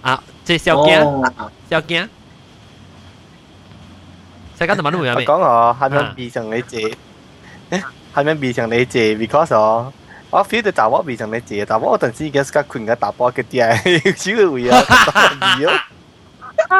[0.03, 1.33] 啊，即小惊，
[1.71, 2.09] 小惊。
[4.63, 5.27] 细间就问都冇有咩？
[5.27, 6.97] 讲我系咪味上你借？
[8.15, 9.15] 系咪味上你借？
[9.15, 9.93] Because 我。
[10.31, 14.85] 我 feel 到查某味上你借，但我阵时嘅个困嘅大波嘅啲系少会啊，
[15.59, 15.87] 味啊。
[16.69, 16.77] 啊，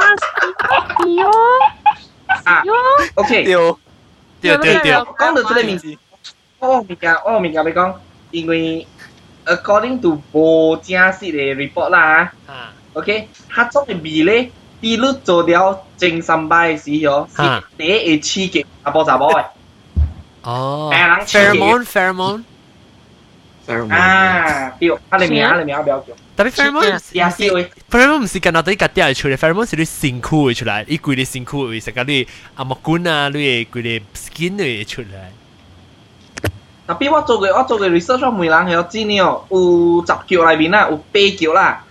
[1.09, 1.31] 有
[2.45, 2.63] 啊，
[3.15, 3.55] OK，对
[4.41, 5.97] 对对对，讲到呢个名字，
[6.61, 7.95] 我物件我物件你讲，
[8.33, 8.87] 因为
[9.47, 12.31] according to 无正式嘅 report 啦，
[12.93, 14.51] OK，佢种嘅味咧，
[14.83, 19.45] 比率做了正三百嘅时候，是第一个刺激阿波查某嘅。
[20.43, 20.91] 哦，
[21.27, 22.43] pheromone pheromone。
[23.91, 26.07] 啊，对，啊，你名你名不要叫。
[26.37, 33.81] 特别 pheromone 也是会 pheromone 唔是干那对个啲出嚟，pheromone 是你身躯会出来，伊规个身躯会成个你阿木管啊，你规个
[34.15, 35.33] skin 会出来。
[36.87, 41.85] 特别我做嘅我做嘅 research 我每人系有知呢哦，有十脚里边啦，有八脚啦，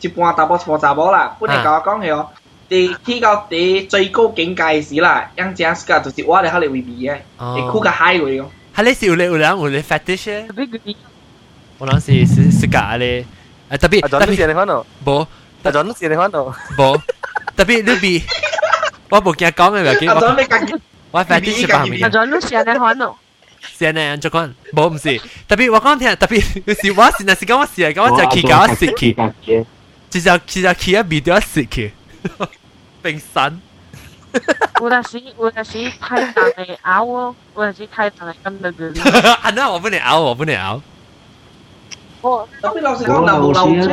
[0.00, 2.28] 一半大波一半查某啦，本嚟甲我讲系哦。
[2.68, 8.46] 第去到第最高境界时啦，样正是个就是我哋喺度为味嘅，系酷个海位哦。
[8.74, 10.94] 系你是有咧有人有咧 fetish 嘅？
[11.78, 13.24] 我谂是是是假咧，
[13.70, 15.26] 诶特别特别你看到冇，
[15.64, 17.00] 阿 John 你看到冇，
[17.56, 18.22] 特别你比
[19.08, 22.00] 我冇惊讲嘅话，阿 John 你讲，我 fetish 系咪？
[22.02, 23.16] 阿 John 你是你看到。
[23.76, 24.52] 是呢，安怎讲？
[24.72, 26.40] 冇唔是，特别我讲听，特别
[26.80, 29.66] 是我是那是讲我是嚟讲我就去搞食去，
[30.14, 31.92] 其实其实去一味都要食去，
[33.02, 33.60] 冰山。
[34.80, 39.30] 有的是有的是太大的熬哦，有的是太大的咁的嘅。
[39.42, 40.80] 啊，那我不能熬，我不能熬。
[42.22, 43.86] 特别老实讲，流流讲嘅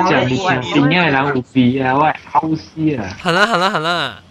[0.74, 1.96] 点解人有味啊？
[1.98, 3.18] 我系好死啊！
[3.24, 4.22] 系啦系啦系啦，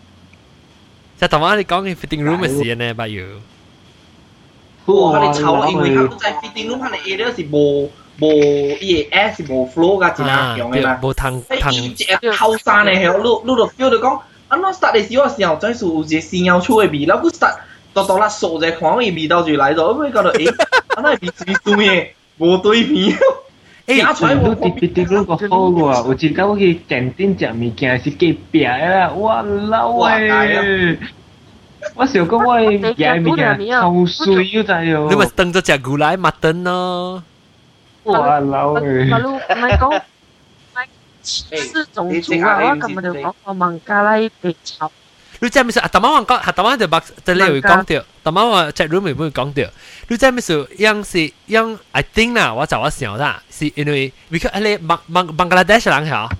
[1.18, 3.40] 就同我哋讲嘅 fitting room 嘅事呢，不如。
[4.84, 7.88] 我哋臭，因为佢在 fitting room 佢哋 area 是冇
[8.20, 8.28] 冇
[8.80, 10.98] 伊个 air 是冇 flow 噶，真系样嘅嘛。
[11.02, 11.72] 冇通通。
[11.72, 17.56] 一只后生嘅系，你你就 feel 到讲，啊我 start 嘅时候时候，真系有只屎尿出嘅味，然后佢 start
[17.92, 20.62] 到到啦数只看嘅味道就嚟咗，咁你觉得诶，
[20.96, 22.14] 啊那味是做咩？
[22.38, 23.16] 冇对面。
[23.86, 30.96] 诶，全部啲啲啲嗰个好喎，有一间去店店食物件是几平啦，哇老诶！
[31.94, 35.08] 我想讲我嘅物件好水要滞喎。
[35.10, 37.22] 你咪等咗只牛奶麦登咯。
[38.04, 39.08] 哇老诶！
[39.08, 40.02] 马路唔系讲，
[41.24, 42.58] 是种族啊！
[42.62, 44.90] 我今日就讲个孟加拉地炒。
[45.40, 45.88] 你知唔知啊？
[45.88, 49.68] 头晚我讲，头晚就白就你会讲掉，头晚我 chat room 会会讲掉。
[50.08, 51.76] 你知唔知样是样？
[51.92, 56.30] I think 啦，我就我想啦，是因为 because 你孟孟孟加拉 desh 人系，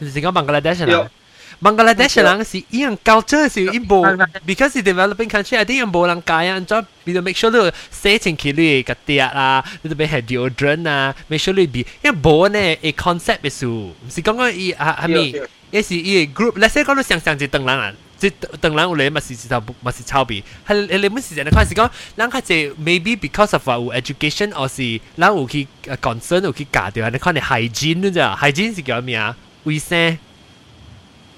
[0.00, 1.10] 就是讲孟加拉 desh 人。
[1.59, 4.05] 孟加拉 desh 人是一樣 culture 是一部
[4.45, 15.41] ，because 是 developing country，I think 樣冇人介啊，就比如 make sure 你洗清氣你個碟啊，你特別係 deodorant 啊，make sure 你比，因為冇呢 a concept 嘅數，唔是講講伊啊係咪？
[15.71, 17.91] 也是伊 group，let's say 講到想想就等人啊。
[18.19, 25.67] 即當然有咧，嘛是是頭嘛是抄別，係你們是人看是講，咱較濟 maybe because of 有 education，or 是咱有去
[26.01, 29.35] concern 有去教掉，你看你 hygiene 你知啊？hygiene 是叫咩啊？
[29.65, 30.17] 衛生，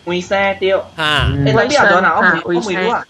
[0.06, 0.72] 卫生对。
[0.72, 3.04] 啊，诶，特别啊，嗱，我每我每个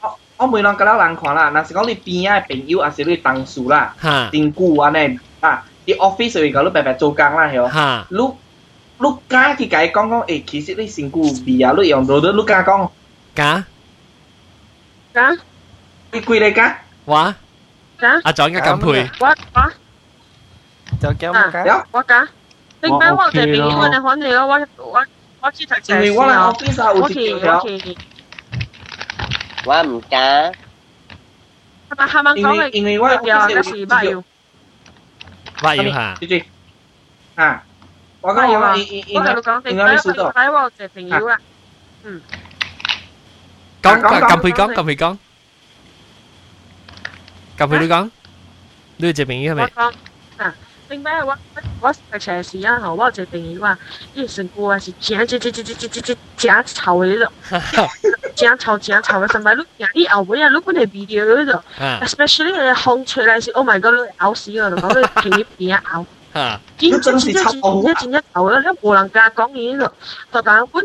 [0.00, 3.94] 我我每人个了人看啦，若是讲你边啊朋友，还是你同事啦，
[4.32, 8.18] 真久安尼啊，啲 office 会搞你白白做工啦，系哦，你。
[9.00, 12.90] 你敢去甲伊讲讲，诶，其实你身躯味啊，你用到你敢讲？
[13.32, 13.64] 敢？
[15.12, 15.38] 敢？
[16.10, 16.78] 你几个敢？
[17.04, 17.34] 我？
[17.96, 18.20] 敢？
[18.24, 19.08] 阿庄应该敢配。
[19.20, 19.72] 我我。
[21.00, 21.86] 就叫我敢。
[21.92, 22.28] 我敢。
[22.82, 24.58] 你唔系我这边，我嚟揾你咯，我
[24.92, 25.06] 我
[25.42, 27.94] 我去睇因为我嚟 office 啊，有一条。
[29.64, 30.52] 我唔敢。
[31.90, 32.70] 系咪系咪讲嘅？
[32.72, 34.24] 因为我 office 有时乜要？
[35.62, 36.14] 乜要吓？
[36.20, 36.44] 对对。
[37.36, 37.64] 啊。
[38.20, 39.14] 我讲我应应应
[39.70, 40.32] 应该你数到。
[40.32, 41.38] 睇我只朋友啦。
[42.02, 42.20] 嗯。
[43.82, 45.18] 讲讲揿佢讲，揿佢讲。
[47.56, 48.10] 揿佢你讲。
[48.96, 49.70] 你只朋友系咪？
[50.93, 51.35] 明白我，
[51.81, 53.75] 我生下来是还好，我坐定义话，
[54.13, 57.31] 一身过啊是真真真真真真真真潮的了，
[58.35, 61.63] 真潮真潮的，想买路硬滴熬，不然路本来无聊的了
[62.01, 66.05] ，especially 系风吹来是 oh my god，路会熬死的了，搞到平日平日熬，
[66.77, 69.91] 真真真真真，你真日熬了，你无人教讲伊了，
[70.31, 70.81] 就讲我。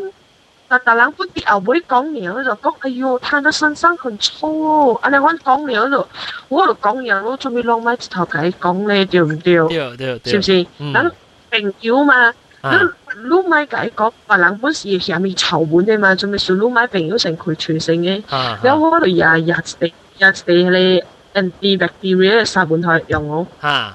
[0.71, 2.15] là ta lắng bút bị ảo bối con
[2.45, 6.05] rồi có ai thằng nó sân sân còn sâu anh em vẫn con nhớ rồi
[6.51, 9.05] 我就講嘢咯，做咩攞咪頭計講咧？
[9.07, 9.57] 對唔對？
[9.69, 10.67] 對對對，是不是？
[10.95, 11.11] 咱
[11.51, 12.81] 朋友嘛，咱
[13.25, 18.23] 攞咪計講，別人本事下面臭本嘅嘛，做咩算攞咪朋友成佢全勝嘅？
[18.63, 21.05] 然後我就日日地日地咧
[21.35, 23.47] antibacterial 殺本台用我，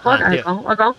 [0.04, 0.94] 我同你講，我講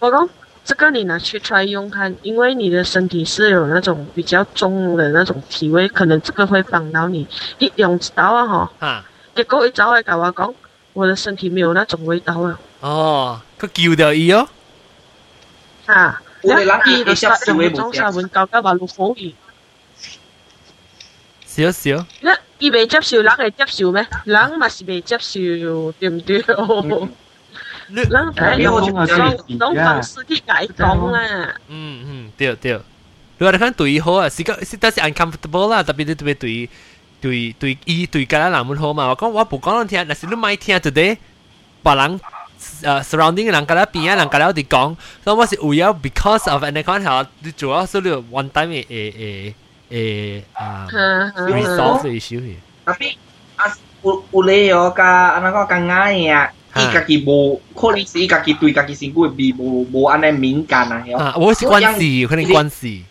[0.00, 0.28] 我講。
[0.67, 7.27] 这个你拿去 try 用看，因为你的身体是有那种比较重的那种体味，可能这个会帮到你。
[7.59, 9.05] 一用知道啊哈，啊，
[9.35, 10.55] 结果一早来跟我讲，
[10.93, 12.57] 我的身体没有那种味道了。
[12.79, 14.47] 哦，佢叫掉伊哦。
[15.85, 19.33] 啊，我哋谂住杀用中杀换教嘅话六火鱼。
[21.45, 22.05] 少少。
[22.21, 24.07] 一伊未接受，人系接受咩？
[24.23, 26.41] 人嘛是未接受，对唔对？
[27.87, 31.53] 你睇我讲讲方式去解讲啦。
[31.67, 32.79] 嗯嗯，对对。
[33.37, 36.69] 你话你看对好啊，是个是但是 uncomfortable 啦，特别特别对
[37.19, 39.07] 对对伊对家人人好嘛。
[39.09, 41.17] 我讲我无讲人听，但是你咪听 today，
[41.83, 42.19] 别人
[42.83, 49.53] 诶 surrounding 嘅人家咧边啊人家咧哋讲，所以我是为咗 because of 你讲下，你主要是你 one time 诶诶
[49.89, 50.87] 诶啊
[51.35, 52.55] resolve issue 嘅。
[52.85, 53.15] 特别
[53.57, 53.65] 啊，
[54.03, 56.49] 有有咧有个安那个更啱嘅。
[56.75, 63.03] 伊家己无可能是伊家己对家己身躯味无无安尼敏感啊，啊，我是关系，可能关系。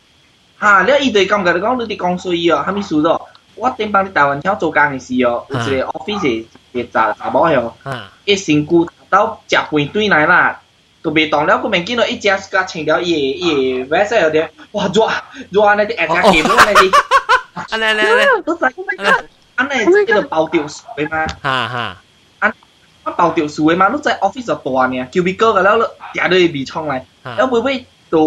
[0.58, 3.28] 哈，你伊对感觉你讲你伫讲水哦，虾米事咯？
[3.54, 7.74] 我顶帮你台湾超做工嘅时哦，有一个 office 嘅查查某哦，
[8.24, 10.60] 伊身躯到食饭对来啦，
[11.02, 15.06] 都未动了，佢明见到一只甲穿了伊伊 vest 有啲，哇热
[15.50, 16.92] 热安尼啲 air 加嘅，安尼啲，
[17.70, 18.64] 安尼安尼安尼，都使
[19.54, 21.96] 安尼叫做包掉水嘛，哈哈。
[23.06, 27.78] 我包掉树嘅嘛，你在 office 就大呢，cubicle 嘅了，定都被冲嚟，了每每
[28.10, 28.18] 到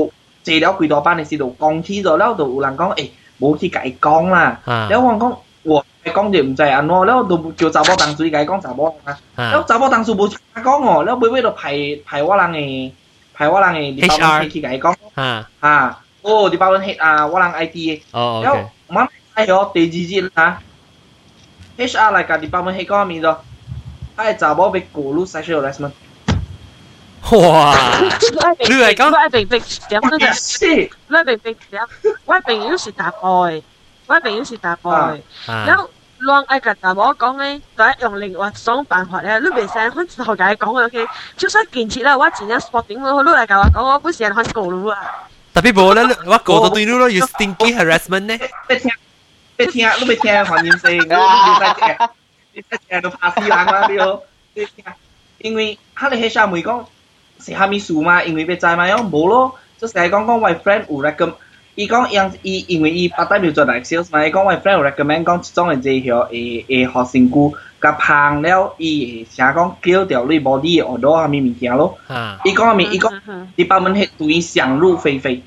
[0.44, 3.10] 坐了几多班嘅时候讲起咗，了就有人讲诶，
[3.40, 9.18] 冇去解讲啦，了我讲我讲就唔知安怎，了就叫查某同事解讲查某啊，
[9.52, 11.74] 了查某同事冇讲哦，了每每就排
[12.06, 12.92] 排我人嘅
[13.34, 14.94] 排我人嘅 department 去解讲，
[15.62, 18.02] 啊，哦 department head 啊，我人 IT 嘅，
[18.44, 18.96] 了我
[19.36, 20.62] 系咗第二日啊，
[21.78, 23.36] HR 嚟个 department head 讲咩咗？
[24.25, 25.93] 他係查某被咕嚕 sexual harassment。
[27.33, 27.77] 哇！
[28.59, 31.89] 你嚟講，我明明想呢啲，我明明想，
[32.25, 33.63] 我明明是大愛，
[34.07, 35.21] 我明明是大愛。
[35.47, 35.89] 然後
[36.21, 41.07] 亂愛嘅大我講咧，就係用另外種辦法咧，你未使我同佢講嘅，OK？
[41.37, 44.99] 就算建設啦，我前日 sporting 咯，你嚟教我講，我本身係咕嚕啊。
[45.55, 48.39] 特別冇咧，我講到對你咯，要 stinky harassment 咧。
[48.69, 48.91] 別聽，
[49.59, 52.09] 別聽，你別聽黃念星，你別聽。
[52.55, 54.23] 你成日都拍死人啦，你好，
[55.39, 56.85] 因為哈你喺上面講
[57.39, 61.35] 是蝦米事嘛，因為要知嘛，樣冇咯，即係講講我 friend 有 recommend，
[61.77, 61.87] 伊
[62.43, 71.97] 伊因为伊 part time 做 like sales 嘛，伊講我 friend 有 recommend 講即種嘅這條會會學身軀甲胖了，伊會成講叫掉你 body 嘅好多蝦米物件咯，
[72.45, 73.13] 伊講蝦米，伊講
[73.57, 75.43] 你把門係對伊想入非非，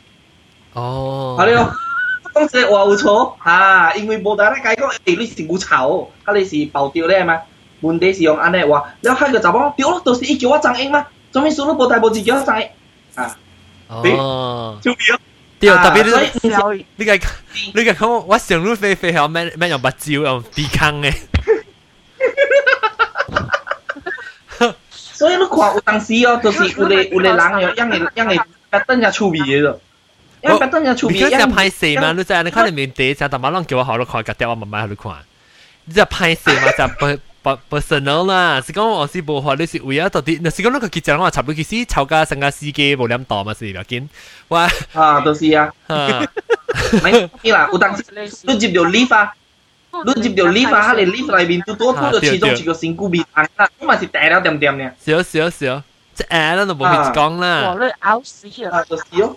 [0.74, 1.72] 哦，係咯。
[2.34, 7.41] 讲这话有错吓，因为无大咧解讲，诶你是有臭，啊你是爆掉咧嘛？
[7.80, 12.68] 问题是用安尼话，了下个查某对咯，都是伊叫我张英嘛，做咩事都无大无字叫我张英
[13.14, 13.36] 啊？
[13.89, 15.18] 哦，就变。
[15.61, 17.12] 对，特别你你个
[17.74, 21.12] 你个讲我上路飞飞系咩咩用目睭用鼻孔嘅。
[24.93, 29.80] 所以你看有当时哦，就是有个有个人哦，样个样个白等下趣味嘅咯。
[30.43, 32.12] 因为等下出面，你拍摄嘛？
[32.12, 35.12] 你知你看你面第一只，但马上叫我好多看，个电话慢慢好多看。
[35.84, 36.86] 你只拍摄嘛，就
[37.43, 38.61] 不不 personal 啦。
[38.61, 44.07] 是讲我是无法，你是为咗到底，那是讲那个记者话差不多其实炒价成个司机无两多嘛，是唔要紧。
[44.49, 44.68] 哇！
[44.93, 45.72] 啊，都是啊。
[47.03, 47.11] 咪
[47.51, 48.05] 啦，有当时
[48.43, 49.32] 你接到 lift 啊，
[50.14, 54.91] 你接到 lift 啊，你 lift 里面都多拖咗其中一个身躯面红啦，咁咪是大了点点呢？
[55.05, 55.82] 少少少，
[56.14, 57.74] 即系啦，都冇咩讲啦。
[57.74, 58.84] 我你咬死啊！
[58.84, 59.36] 就是咯。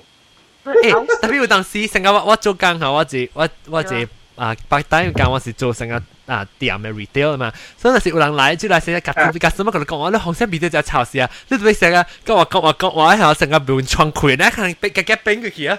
[0.65, 15.77] 诶，特别有当时成个我我做工吓，我自我我自啊白单工我是做成个啊店嘅 retail 嘛，所以那时有人来就来成日夹夹什么同你讲，我你红色 video 就炒事啊，你做咩成日跟我讲我讲我喺度成个门窗开咧，可能俾夹夹冰佢去啊，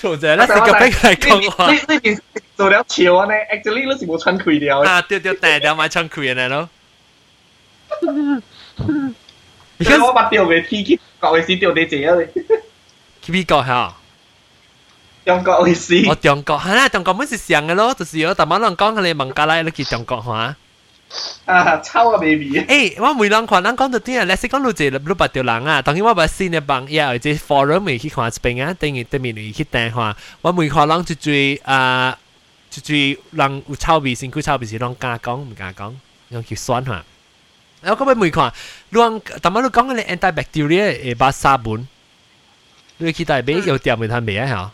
[0.00, 1.72] 错者咧成个冰嚟讲我。
[1.72, 2.20] 呢呢件
[2.56, 4.80] 做了潮啊呢，actually 你是冇窗开掉。
[4.80, 6.68] 啊，对对，但系有买窗开嘅咯。
[9.80, 12.42] 所以我把钓嘅天去国嘅时钓你姐啊你。
[13.22, 13.94] 去美国吓？
[15.24, 16.08] 中国嘅时。
[16.08, 20.56] 我中国系啦，中国本是上嘅咯，就是有大马人讲佢哋孟加拉你去中国吓。
[21.44, 22.60] 啊，臭啊 baby！
[22.60, 32.16] 诶，我每人看人讲到啲啊，你识讲到这六百条人啊，当然我把新嘅帮也或者 forum 咪去看一边啊，等于对面去订看，我每看人就最啊。
[32.70, 35.92] 就最人有臭味，身躯臭味是拢敢讲唔敢讲，
[36.28, 37.04] 用叫酸吓。
[37.82, 38.52] 我咁样每看，
[38.92, 41.88] 拢但系你讲嘅你 antibacteria 诶把沙本，
[42.98, 44.46] 你去大买有店咪睇未啊？
[44.46, 44.70] 吓？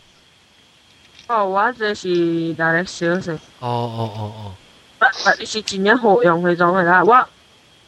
[1.31, 2.07] 哦，我这是
[2.55, 3.31] direct sales。
[3.33, 3.37] 哦
[3.69, 4.53] 哦哦哦。
[4.99, 7.15] 但系是真系好用嗰种嘅啦，我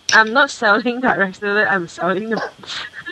[0.09, 2.41] I'm not selling direct sales, I'm selling the，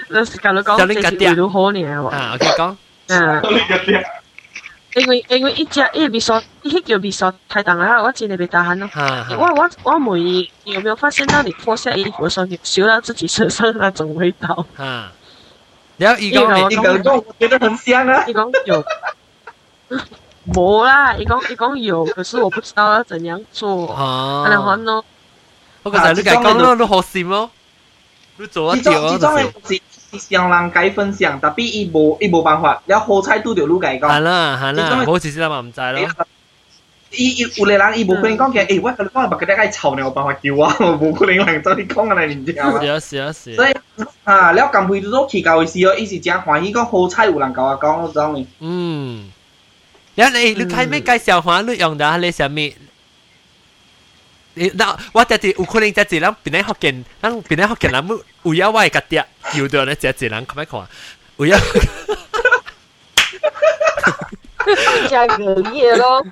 [0.10, 2.08] 就是讲到讲这是为咗好嘢喎。
[2.08, 2.76] 啊，OK 讲。
[3.14, 3.41] 啊。
[4.95, 8.89] 因为因为一只一比索，一叫比索太大啦，我真系被打鼾咯。
[9.38, 14.66] 我我我每有没有发现到你脱下衣服的时候，你嗅到自己身上那种味道？
[14.78, 15.12] 啊，
[15.98, 18.26] 然后一讲一个讲，我觉得很香啊。
[18.26, 18.84] 一讲有，
[20.52, 23.91] 冇啦，一讲一讲有，可是我不知道要怎样做。
[23.91, 25.02] 啊，然后呢？
[25.84, 27.50] 我觉得你讲咯，你好心咯，
[28.38, 29.18] 你做一条啊，
[30.18, 34.08] 上人解分享，特别伊无伊无办法，了好彩拄着你解讲。
[34.10, 36.10] 系啦系啦，好似先嘛唔知咯。
[37.12, 40.68] 伊伊有个人伊无可能讲嘅，诶我同你讲，目个啲臭你有办法救我，
[41.00, 42.80] 无可能有人做你讲嘅嚟，你知道吗？
[42.82, 43.56] 是啊是啊是。
[43.56, 43.74] 所以
[44.26, 48.45] 啊，了近辈都去教嘅时候，伊是真欢喜讲好彩有人甲我讲嗰种嘅。
[48.60, 49.30] 嗯，
[50.16, 52.74] 然后你你睇咩介绍话你用到你上面？
[54.74, 59.24] 那我就系有可能就系人边啲学见，人边啲学见人冇有有位个啲。
[59.54, 60.88] 要到咧，只只人咁样看，
[61.38, 61.58] 我要。
[65.08, 66.26] 加个嘢咯。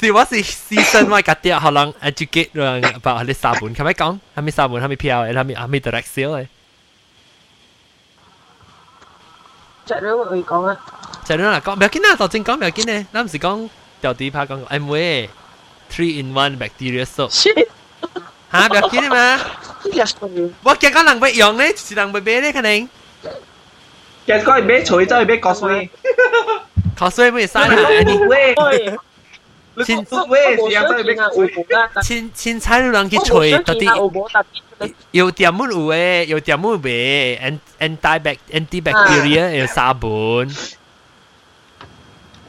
[0.00, 6.48] 是我是 season 我个啲可能 educate 人 about 你沙本，咁样讲，系咪沙本，系咪 PL，系咪系咪 direct sale 咧？
[9.84, 10.76] 只两会讲啊。
[11.30, 13.68] 只两嚟讲，唔要紧啊，就正讲唔要紧咧，咱唔是讲
[14.00, 15.28] 掉地拍讲 M V
[15.90, 17.30] three in one bacteria soap。
[17.30, 17.50] 吓，
[18.68, 19.40] 唔要紧嘛？
[20.62, 22.88] 我见个人会用咧，是人会买咧，可能。
[24.26, 25.90] 见个买水走去买胶水，
[26.98, 27.88] 胶水咩嘥啦？
[28.04, 28.54] 你喂，
[29.84, 31.14] 青喂，是啊，走去
[31.94, 33.84] 买青青菜有人去吹，到底
[35.12, 40.48] 有点乜有诶，有点乜味，anti antibacteria 有沙本。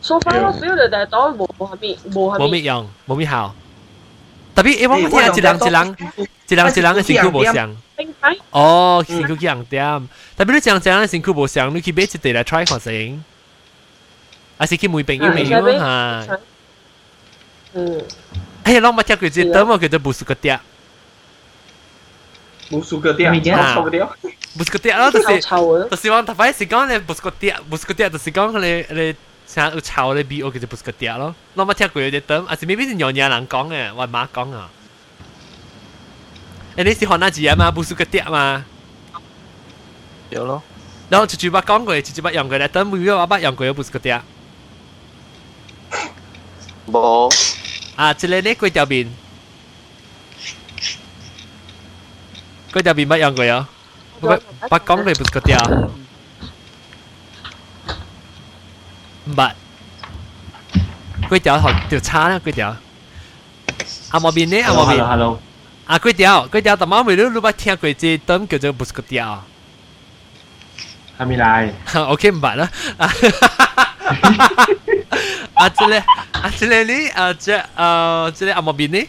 [0.00, 3.54] So far 我 feel 到但系当冇冇咩冇冇咩用，冇咩效。
[4.54, 5.96] 特别因为我听一人一人
[6.48, 7.76] 一人一人嘅身躯无相。
[8.50, 13.22] 哦，身躯去人点，特别你这样这样嘅身躯无相，你去买一地来 try 看先，
[14.56, 16.26] 还是去问朋友朋友哈。
[17.74, 18.02] 嗯。
[18.64, 20.58] 哎呀，我冇听过只德文叫做布斯格嗲。
[22.70, 24.16] 布斯格嗲，臭嘅屌。
[24.56, 25.26] 布斯格嗲咯，就是
[25.90, 29.14] 就是话，特别是讲咧布斯格嗲，布斯格嗲就是讲你你。
[29.50, 34.68] 像有臭咧 B O 叫做布斯格嗲咯，我冇听过有只term，还是 maybe 是娘娘人讲嘅，我妈讲啊。
[36.76, 37.70] 诶，你是学哪字啊嘛？
[37.70, 38.64] 布斯格嗲嘛？
[40.30, 40.62] 有咯。
[41.08, 44.20] 然后就就把讲过，就就把用过咧，等每个我把用过有布斯格嗲。
[46.90, 47.32] 冇。
[47.94, 49.08] 啊，即系呢贵条边，
[52.72, 53.68] 贵条边乜用过啊？
[54.68, 55.88] 把讲过布斯格嗲。
[59.30, 59.52] 唔系，
[61.30, 62.76] 粿条学条叉啦，粿条。
[64.10, 64.60] 阿莫边呢？
[64.62, 65.04] 阿莫边。
[65.06, 65.40] Hello。
[65.86, 69.44] 啊，粿条，粿条，大妈咪都都捌听过只灯叫做 bus 粿条。
[71.18, 71.72] 还没来。
[71.94, 72.70] OK，唔系啦。
[75.54, 76.02] 啊，这里
[76.32, 77.08] 啊，这里呢？
[77.14, 79.06] 啊，这啊，这里阿莫边呢？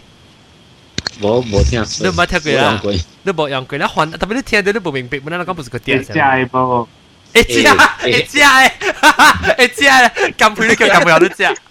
[1.21, 1.81] 冇冇听。
[1.81, 2.81] 你冇听过啦？
[3.23, 5.97] 你冇用过啦，还特别你听到你冇明白，冇那个 bus 粿条。
[5.97, 6.47] 真系
[7.33, 7.33] 噃。
[7.33, 8.71] 会食会食诶，
[9.57, 11.61] 会食诶，咁配你叫咁样都食。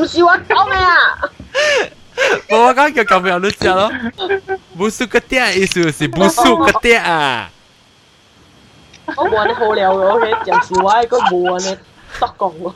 [0.00, 1.18] 唔是我讲嘅啊！
[2.48, 3.92] 冇我讲叫咁样都食咯。
[4.76, 7.50] 不熟个啲意思是不熟个啲啊。
[9.16, 11.66] 我冇你好料嘅，就是我个冇你
[12.18, 12.74] 得讲喎。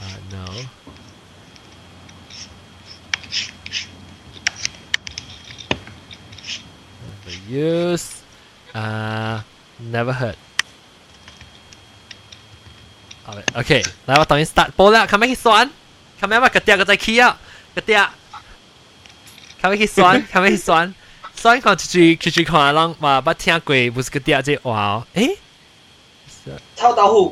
[0.00, 0.46] Uh, no.
[7.02, 8.22] Never use.
[8.72, 9.42] Uh,
[9.80, 10.38] never heard.
[13.54, 13.72] โอเค
[14.06, 15.64] แล้วตอนนี้สตาร์ทโปแล้วคำไม่คิดซ้อน
[16.20, 17.30] คำแม่ว่ากระเตียกระใจเคี้ยว
[17.76, 18.00] กระเตีย
[19.60, 20.84] คำไม่คิดซ้อนคำไม่คิดซ้อน
[21.42, 25.32] ซ้อนของจีจีจีจีของอะไรลองว่าบัดเทียงกุยบุสกระเตียเจ้าว้าวเอ๊ะ
[26.76, 27.22] เท่าเต้าหู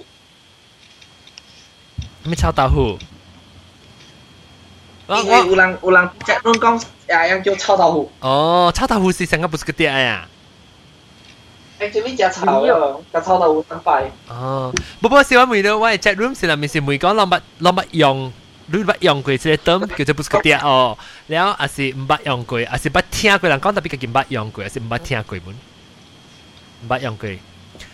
[5.07, 8.11] 我有人有人食拢讲呀，样叫臭豆腐。
[8.21, 10.27] 哦，臭豆腐是成个不是个碟呀。
[11.79, 14.09] actually 食炒啊，个臭豆腐三百。
[14.29, 18.31] 哦，不过小我每到我系 chat room 是啦，咪是每讲攞乜攞乜用。
[18.73, 25.55] 你捌用过即个 term 叫做不是个碟哦，然后还是唔捌用过，还是捌听过人讲特别嘅唔捌用过，还是唔捌听过本，
[26.81, 27.29] 唔捌用过。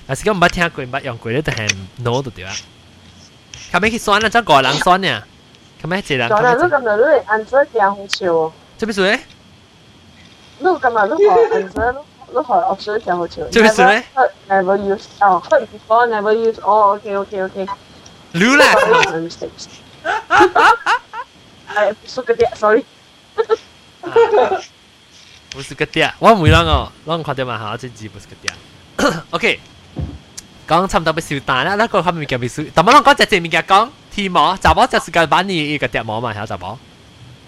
[0.06, 2.52] 但是讲唔捌听过，唔捌用过咧，就系 no 就对啦。
[3.73, 4.29] 佢咪去酸啊？
[4.29, 5.23] 怎个人酸呢？
[5.83, 6.29] 佢咪一人？
[6.29, 6.53] 酸啊！
[6.53, 8.53] 你咁就你按住行红桥。
[8.77, 9.19] 这边谁？
[10.59, 11.07] 你咁啊？
[11.07, 13.43] 你学按住你学学水行红桥。
[13.51, 14.05] 这边谁
[14.47, 17.67] ？Never use 哦，hurt before never use 哦，OK OK OK。
[18.33, 18.67] 你啦。
[21.75, 22.85] 哎，不是个嗲，sorry。
[25.51, 27.57] 不是个嗲，我唔会啷个，啷个看到嘛？
[27.59, 29.23] 哈，这字不是个嗲。
[29.31, 29.59] OK。
[30.68, 36.78] 讲差唔多要收单啦，那个后面叫未收，但系我讲只正面嘅讲，天模，查某就是个版呢个碟模嘛，系查某。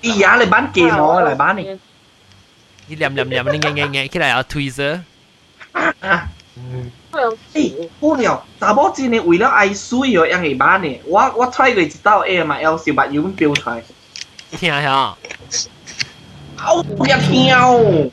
[0.01, 1.61] 咦呀，你版几模嚟版呢？
[2.87, 5.01] 你念念念，你硬硬硬起来有 tweezer。
[5.73, 6.19] 诶，
[7.99, 13.83] 好了，查某真系为了爱水哦，样嘅版呢，我我 try 过一道 AML 小白油标出来。
[14.51, 15.15] 听下。
[16.55, 18.09] 好不要听哦。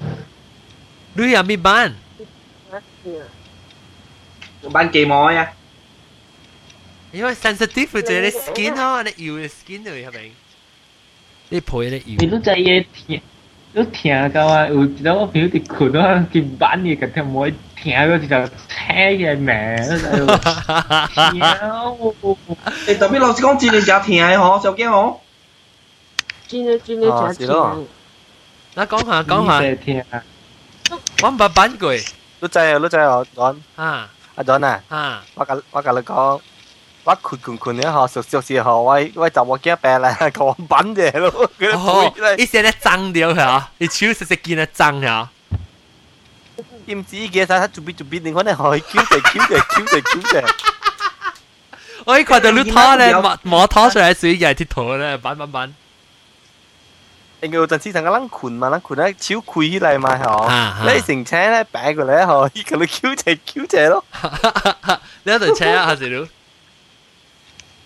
[1.15, 1.95] 你有咩版
[4.71, 5.47] ？ban kỳ mồi à
[7.13, 10.33] 因为 sensitive 就系你 skin 咯，你要嘅 skin 就系咪？
[11.49, 12.17] 你配你要。
[12.19, 13.21] 你都真系听，
[13.73, 14.67] 都听到啊！
[14.69, 19.55] 有一个朋友哋困啊，见板嘅嗰条妹听嗰就车嘅名，
[22.87, 25.17] 诶特别老师讲真系真听嘅嗬，小惊嗬。
[26.49, 27.87] 真系真系真听。
[28.75, 30.23] 嗱讲下讲下，
[31.23, 31.95] 我唔捌版过。
[32.41, 34.11] 都知啊，都知啊，讲啊。
[34.37, 36.41] 阿 Don 啊，我甲我甲你讲，
[37.05, 45.31] 我困困困咧嗬，熟熟时候我我就我惊病啦，个我板嘢咯，哦，一些咧脏掉系啊，你手实实见得脏系啊。
[46.87, 50.45] 点知嘅晒，做边做边，你可能可以 Q 地 Q 地 Q 地 Q 地。
[52.05, 55.75] 我一看到你拖咧，摸摸拖出来水又系铁头咧，板板板。
[57.43, 60.95] 因为有阵时成个人困嘛，人困咧超攰起嚟嘛，系嗬。
[60.95, 64.05] 你成车咧摆过嚟嗬，依个你 Q 只 Q 只咯。
[65.25, 66.29] 你喺度车啊，还是你？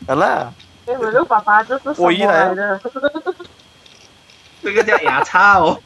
[0.06, 0.52] 系啦。
[0.86, 2.80] 因为你爸爸就是什么来的？
[4.62, 5.80] 这个叫牙叉哦。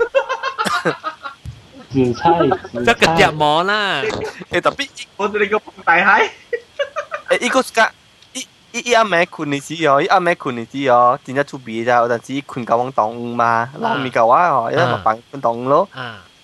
[1.91, 2.31] 紫菜。
[2.85, 4.03] 这个碟膜啦。
[4.51, 6.31] 诶特别，我哋个大蟹。
[7.31, 7.83] 诶，依个是个。
[8.73, 15.89] 伊伊阿妹困你时哦，伊阿妹困你时哦，真正出别咋，有阵时困到往动嘛，然后咪个我哦，因为咪放困动咯。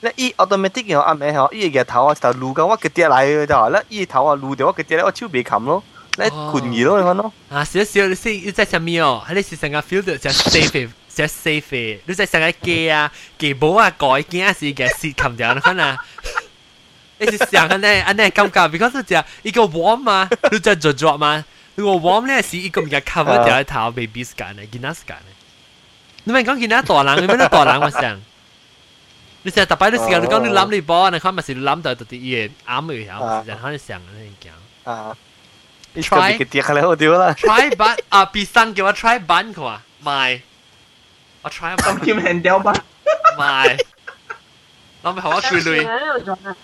[0.02, 5.82] 那伊 automatic 嘅阿妹嗬，伊个头啊就撸紧我个碟嚟嘅就，那伊头啊撸掉我个碟咧，我手未冚咯，
[6.16, 7.32] 你困住咯，你看咯。
[7.50, 15.98] 啊，少少你先，你在上面哦，你是成个 feel 到就 safe，就 safe，你在成个机啊，机帽啊改机啊是嘅 sit 冚掉，你看啊。
[17.18, 21.44] 你是想安尼安尼感觉，because 就一个 warm 嘛，你在做 drop 嘛。
[21.76, 25.32] 如果 warm 咧是一个唔嘅 cover 掉喺头 baby scan 嘅，见得 scan 嘅。
[26.24, 28.20] 你咪讲见得大人，你咩都大人我想。
[29.42, 34.90] 你成日特摆啲时间，你讲你谂你波，你可能是谂到到啲嘢啱嘅样，人可能想你讲。
[34.90, 35.16] 啊，
[35.96, 37.34] try 嘅跌下嚟好屌啦。
[37.38, 40.42] try 版啊，必生叫我 try 版佢话，卖。
[41.40, 41.96] 我 try 版。
[41.96, 42.74] 咁叫人掉版。
[43.38, 43.78] 卖。
[45.02, 46.54] 我咪学我句类。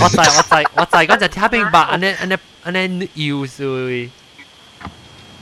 [0.00, 4.10] 我知我知我知，嗰只听明白，安尼安尼安尼要水。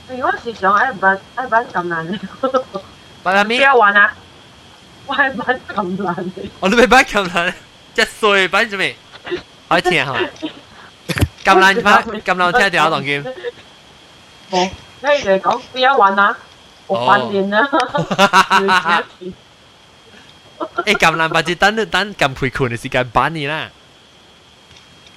[0.09, 2.21] 我是想爱玩爱玩咁难。
[3.23, 3.59] 玩咩？
[3.59, 4.15] 不要玩啊！
[5.07, 6.33] 我系玩咁难。
[6.61, 7.55] 我都未玩咁难，
[7.95, 8.97] 一岁玩做咩？
[9.69, 10.13] 可以听下。
[11.45, 13.25] 咁难玩，咁难听电话当剑。
[14.51, 14.71] 冇，
[15.03, 16.37] 你哋讲不要玩啊！
[16.87, 17.69] 我翻脸啦。
[20.85, 23.69] 诶咁难把只等等咁陪困嘅时间班你啦。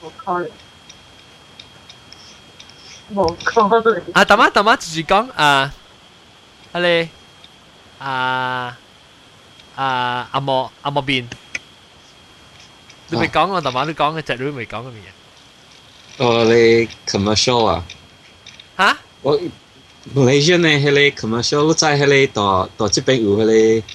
[0.03, 0.49] 冇可能。
[3.13, 4.03] 冇可能。
[4.13, 5.73] 啊，大妈大妈就是讲啊，
[6.73, 7.09] 系咧
[7.99, 8.77] 啊
[9.75, 11.25] 啊阿莫阿莫边，
[13.07, 16.23] 你未讲我大妈都讲嘅，只女未讲嘅咩嘢？
[16.23, 17.83] 哦，你 commercial 啊？
[18.77, 18.97] 吓？
[19.21, 19.39] 我
[20.15, 23.87] Malaysia 呢，迄个 commercial 在迄个到到这边有迄个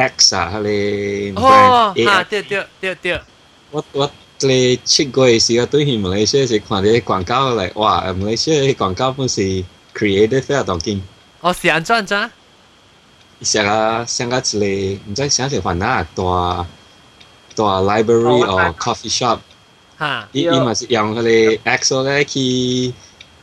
[0.00, 1.44] X 啊，迄个 brand。
[1.44, 3.20] 哦，啊，对对对对。
[3.70, 4.10] 我我。
[4.40, 8.04] 你出过嘅时候，对于马来西亚是看啲广告嚟，哇！
[8.12, 9.40] 马来西亚嘅广告本是
[9.94, 11.00] creative 非常当劲。
[11.40, 12.30] 哦，是安怎安怎？
[13.42, 16.66] 像啊，像个一个唔知想条番哪大
[17.54, 19.38] 大 library 或 coffee shop。
[19.98, 20.28] 吓！
[20.32, 22.92] 伊伊嘛是用佢哋 Excel 咧去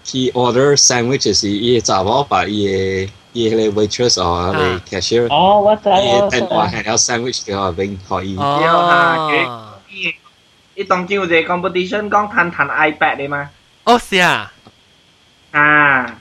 [0.03, 5.27] 去 order sandwich 是伊查某把伊嘅伊迄个 waitress 或佢哋 cashier。
[5.31, 6.37] 哦，我知我知。
[6.41, 8.35] 电话系有 sandwich 嘅话，并可以。
[8.37, 9.70] 哦。
[10.74, 13.50] 你當朝有隻 competition 講彈彈 iPad 嘅嘛？
[13.84, 14.52] 哦，是啊。
[15.50, 16.18] 啊！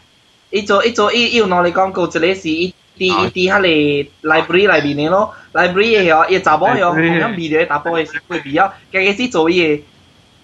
[0.50, 9.82] 伊做伊做伊伊有攞嚟講過一個是伊啲伊啲喺嚟 library 裏邊嘅咯，library 嘅哦，伊查某嘅哦，同樣未了查甫嘅是會比較，佢開始做伊嘅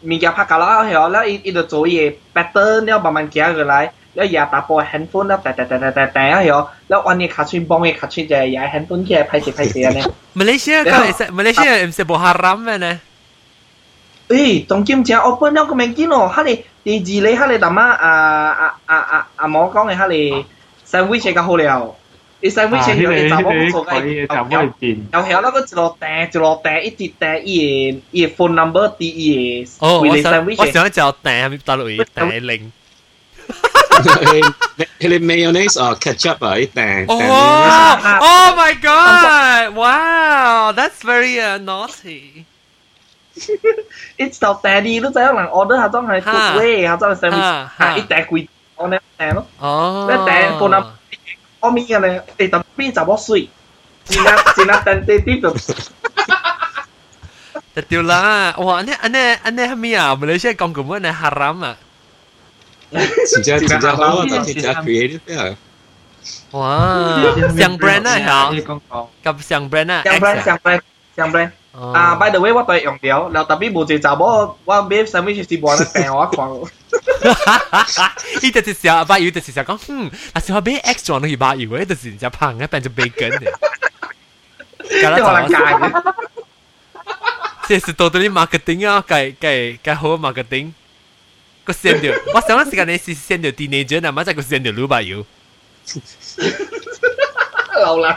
[0.03, 10.03] 物件拍架啦，係哦，然伊伊就做伊嘅 pattern，然後慢慢行過來，然後也查甫嘅 handphone 啦，噠噠噠噠噠噠係哦，然後揾嘢卡穿幫嘢卡穿就係也 handphone 起來拍攝拍攝咧。
[10.33, 12.99] 馬來西亞，馬來西亞唔係 Haram 嘅咧。
[14.28, 16.44] 诶，当今正 open 了个物件哦，迄个
[16.84, 20.44] 第二咧，迄个淡仔啊啊啊啊阿毛讲嘅迄个
[20.98, 21.94] sandwich 较好了。
[22.40, 24.26] 伊 sandwich 有个查某做嘅，
[25.12, 29.86] 有有那个一路订一路订，一直订伊个伊个 phone number 啲伊个。
[29.86, 32.72] 哦，我想我想就订大陆订零。
[34.98, 37.04] 迄个 mayonnaise 啊，ketchup 啊，一订。
[37.06, 37.14] 哦，
[38.20, 39.74] Oh my God!
[39.76, 42.44] Wow, that's very naughty.
[44.16, 47.40] 一就第你都知影人 order 下装系 good way，下装系上面
[47.78, 49.46] 下一订贵，我呢订咯。
[49.58, 50.86] 哦，一订个谂
[51.60, 53.48] 我面嘅咧，你特边就冇水，
[54.04, 55.56] 先啦先啦，等啲啲就。
[57.74, 58.54] 就掉啦！
[58.58, 60.14] 哇，安尼安尼安尼系咩啊？
[60.14, 61.76] 马来西亚讲咁样系 haram 啊！
[62.92, 65.56] 真正真正好啊，真正 creative 啊！
[66.50, 67.22] 哇，
[67.58, 68.18] 上 brand 啊，
[68.52, 68.52] 吓，
[69.24, 70.80] กับ上 brand 啊，上 brand 上 brand
[71.16, 71.50] 上 brand。
[71.76, 76.46] 啊，by the way，我对用掉，然后特别无一查某，我买上面是无人订我看。
[78.42, 83.50] 伊就是想把油，就是想讲，嗯，啊，是我买 X 装都要把油，就是人家胖嘅，变成 bacon 嘅。
[85.02, 86.14] 搞到可能假。
[87.68, 90.72] 这是到底 marketing 啊，计计计好 marketing。
[91.64, 95.24] 个 send 掉，我上个时间你是 send 掉 teenager 啊，嘛再个 send 掉老把油。
[97.80, 98.16] 老人。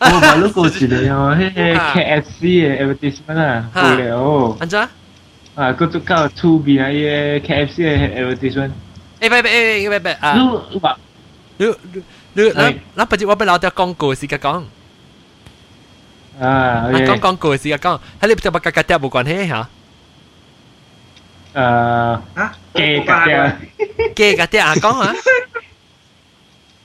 [0.00, 4.56] 我马路过一个哦，迄个 KFC 嘅 advertisement 啊，有了。
[4.60, 4.78] 安怎？
[5.56, 7.02] 啊，佢做到出边啊，伊
[7.40, 8.70] 个 KFC 嘅 advertisement。
[9.20, 10.34] 诶，别别诶，别别啊！
[10.70, 10.98] 你话
[11.56, 11.66] 你
[12.34, 14.62] 你你，嗱嗱，不知我俾老爹讲过时嘅讲。
[16.38, 19.68] 啊，讲讲过时嘅讲，喺你就把格格爹冇关系吓。
[21.54, 23.56] 诶啊，嘅格爹，
[24.14, 25.14] 嘅格爹啊，讲啊！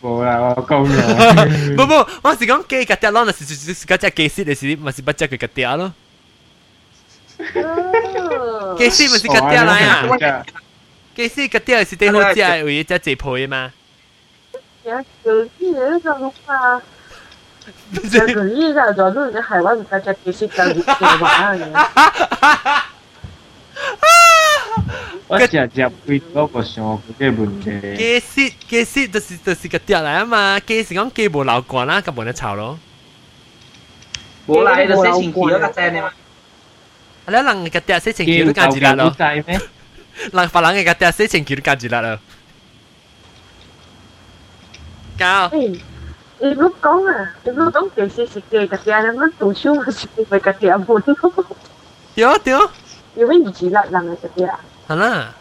[0.05, 1.75] 冇啦，我讲咗。
[1.75, 5.93] 唔唔，我是讲机架跌咯，是是是嗰只机师，你是咪是不只佢架跌咯？
[7.37, 10.43] 机师咪是架跌嚟啊！
[11.15, 13.71] 机师架跌是对好只系为只直配嘛？
[14.85, 16.81] 呀，有啲嘢就咁啊！
[17.93, 21.63] 就佢呢就就都系海湾唔使只机师就就玩嘅。
[25.27, 27.97] 我只只会嗰个上嘅问题。
[27.97, 32.77] 机师机师就是就是个跌嚟啊嘛，机是讲机无流惯啦，咁冇得炒咯。
[34.47, 36.11] 冇啦，你就写前期嗰个正嘛。
[37.27, 39.15] 系啦，人个跌写前期都间住啦咯。
[40.33, 42.19] 人法人嘅个跌写前期都间住啦咯。
[45.17, 45.49] 教。
[46.43, 47.35] 你唔讲啊！
[47.43, 51.01] 你唔讲机师是机个跌，你唔读书咪是咪个跌本。
[52.15, 52.53] 对对。
[53.15, 54.27] 有咩唔止啦，人嘅个
[54.88, 55.34] 하나.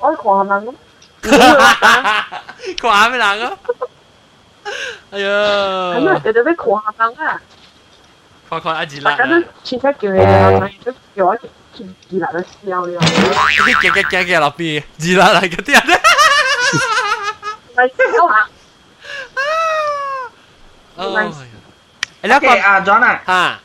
[0.00, 0.74] 어이 과하나고?
[2.80, 3.56] 과하면 나가?
[5.12, 5.94] 아야.
[5.96, 7.38] 아니야, 내가 과하나가.
[8.50, 9.16] 과과 아지라.
[9.16, 10.58] 나는 진짜 기회야.
[10.60, 11.32] 나 이제 기회야.
[12.08, 12.98] 기라를 쓰려요.
[13.00, 14.84] 이게 깨깨깨깨 라비.
[14.98, 16.00] 지라라 이거 돼야 돼.
[17.74, 18.46] 나 이제 와.
[20.96, 21.02] 아.
[21.02, 21.32] 어.
[22.24, 23.20] Okay, uh, John à.
[23.26, 23.58] Hả?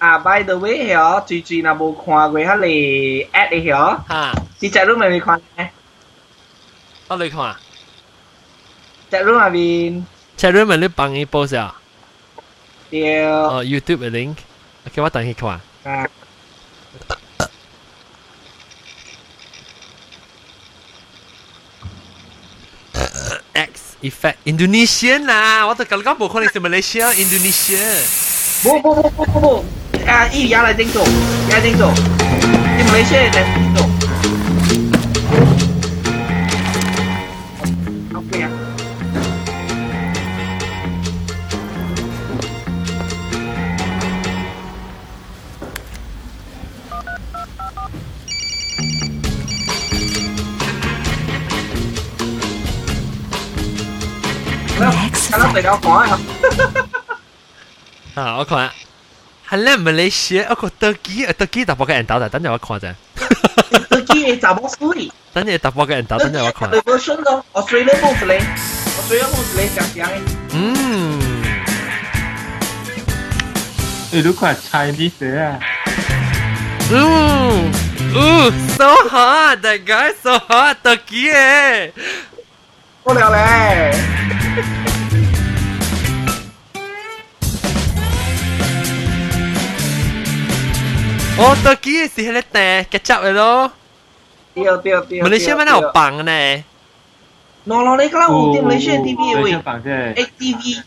[0.00, 3.60] À by the way hiểu, chị chị nào bộ khoa với hát lì ad đi
[3.60, 3.96] hiểu.
[4.08, 4.34] Ha.
[4.60, 5.70] Chị chạy lúc này mình khoa nè.
[7.08, 7.54] 我嚟看。
[9.10, 10.02] chạy lúc này mình.
[10.36, 11.74] chạy lúc咪你帮伊 post 啊？
[12.90, 13.24] 对。
[13.24, 15.60] 哦，YouTube 嘅 link，OK，我等佢看。
[15.84, 16.06] 啊。
[23.54, 27.78] X effect Indonesian 啊，我都讲讲冇可能系 Malaysia Indonesia。
[28.62, 29.64] 不不不不不
[30.07, 31.05] 啊，一压了丁总，
[31.49, 31.93] 压丁总，
[32.77, 33.89] 你没事的，丁总。
[38.13, 38.49] OK 啊。
[54.79, 54.91] No，
[55.29, 56.19] 看到这条黄了。
[58.15, 58.69] 啊，我看。
[59.51, 62.95] 海南马来西亚，阿德基， 德基打包给俺倒了，等你我夸赞。
[63.89, 66.79] 德基打包处理，等你打包给俺倒，等你我夸赞。
[66.79, 70.15] 版本咯，澳大利亚模嘞，澳大利亚模嘞，香香的。
[70.53, 71.19] 嗯。
[74.13, 75.59] 你都看才几岁啊？
[76.89, 77.69] 嗯
[78.15, 81.91] 嗯，so hot，that guy so hot，德基耶，
[83.03, 83.29] 过来
[83.91, 84.90] 嘞。
[91.40, 93.72] 哦，德基是迄个蛋夹汁嘅咯。
[94.54, 95.20] 对对对。
[95.22, 96.64] 马来西亚咩有棒呢？
[97.64, 99.54] no 咯，你嗰度有啲马来西亚 TV 喂，
[100.14, 100.82] ATV。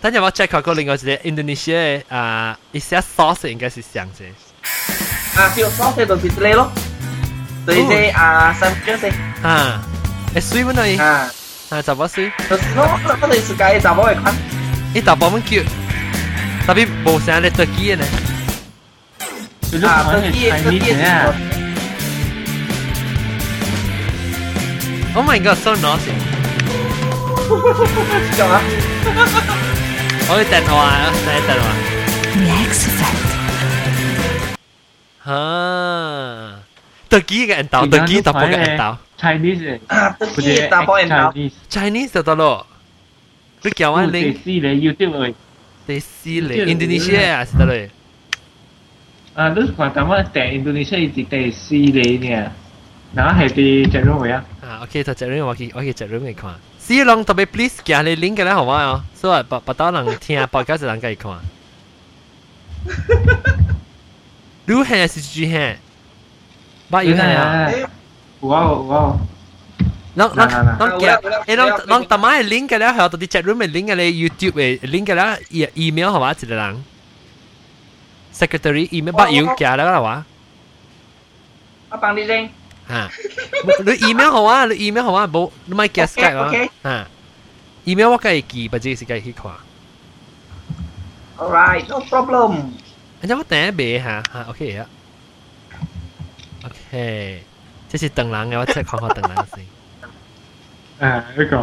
[0.00, 4.24] 等阵我 check 下个另外一个 Indonesia 啊，一些 sauce 应该是像嘅。
[5.38, 6.72] 啊，叫 sauce 就是这类咯，
[7.66, 9.08] 对啲啊三角色。
[9.42, 9.80] 啊，
[10.34, 11.02] 诶水乜嘢？
[11.02, 11.30] 啊
[11.70, 12.32] 啊，怎么水？
[12.48, 12.88] 就是咯，
[13.22, 14.34] 我哋是计怎么嚟看？
[14.94, 15.62] 你怎么叫？
[16.66, 17.98] 特别冇成日德基嘅
[19.71, 21.31] từ lúc à, nói thì thành như thế?
[25.19, 26.11] Oh my god, so naughty.
[28.37, 28.63] Trời ơi.
[30.29, 31.73] Ôi tàn hòa, này tàn hòa.
[32.35, 32.89] Next
[37.09, 38.97] The key Tờ ký cái anh tao, tờ ký tao bỏ cái anh tao.
[39.21, 39.77] Chinese.
[39.87, 41.49] À, tờ ký tao bỏ anh.
[41.69, 42.63] Chinese tao tao lo.
[43.63, 44.13] Lúc kéo link.
[44.13, 44.33] lên.
[44.33, 45.33] Tê si YouTube ơi.
[45.87, 47.89] Tê si Indonesia à, tao rồi
[49.36, 49.42] 嘞。
[49.42, 52.50] 啊，你看他们在 Indonesia 是第四嚟呢，
[53.14, 54.44] 然后系第几种位啊？
[54.62, 56.54] 啊，OK，就这种我去我去这种嚟看。
[56.80, 59.04] 试啷特别 please 寄你 link 嘅咧，好吗？
[59.14, 61.32] 所以不不到人听 podcast 人可以看。
[64.66, 65.76] 你系是住系？
[66.90, 67.70] 乜要系啊？
[68.40, 69.16] 哇哇！
[70.16, 70.48] 啷啷
[70.78, 76.32] 啷寄，诶啷啷特买 link 嘅咧，系到啲 chat room 嘅 link 嘅咧，YouTube 嘅 link 嘅咧，email 系嘛？
[76.32, 76.84] 一个人。
[78.34, 80.24] secretary email 不要寄啦啦话。
[81.90, 82.48] 我帮你拎。
[82.88, 83.10] 吓，
[83.84, 86.52] 你 email 好啊，你 email 好啊，冇你咪寄 Skype 啊。
[86.82, 87.06] 吓，
[87.84, 89.52] email 我梗系寄，不知是梗系去看。
[91.38, 94.22] Alright, no problem。anh cháu có té bề hả?
[94.32, 94.84] À, ok á.
[96.62, 96.92] Ok.
[96.92, 99.64] Thế thì tầng lắng nghe check 看看tầng lắng先。
[100.98, 101.56] 啊，呢个。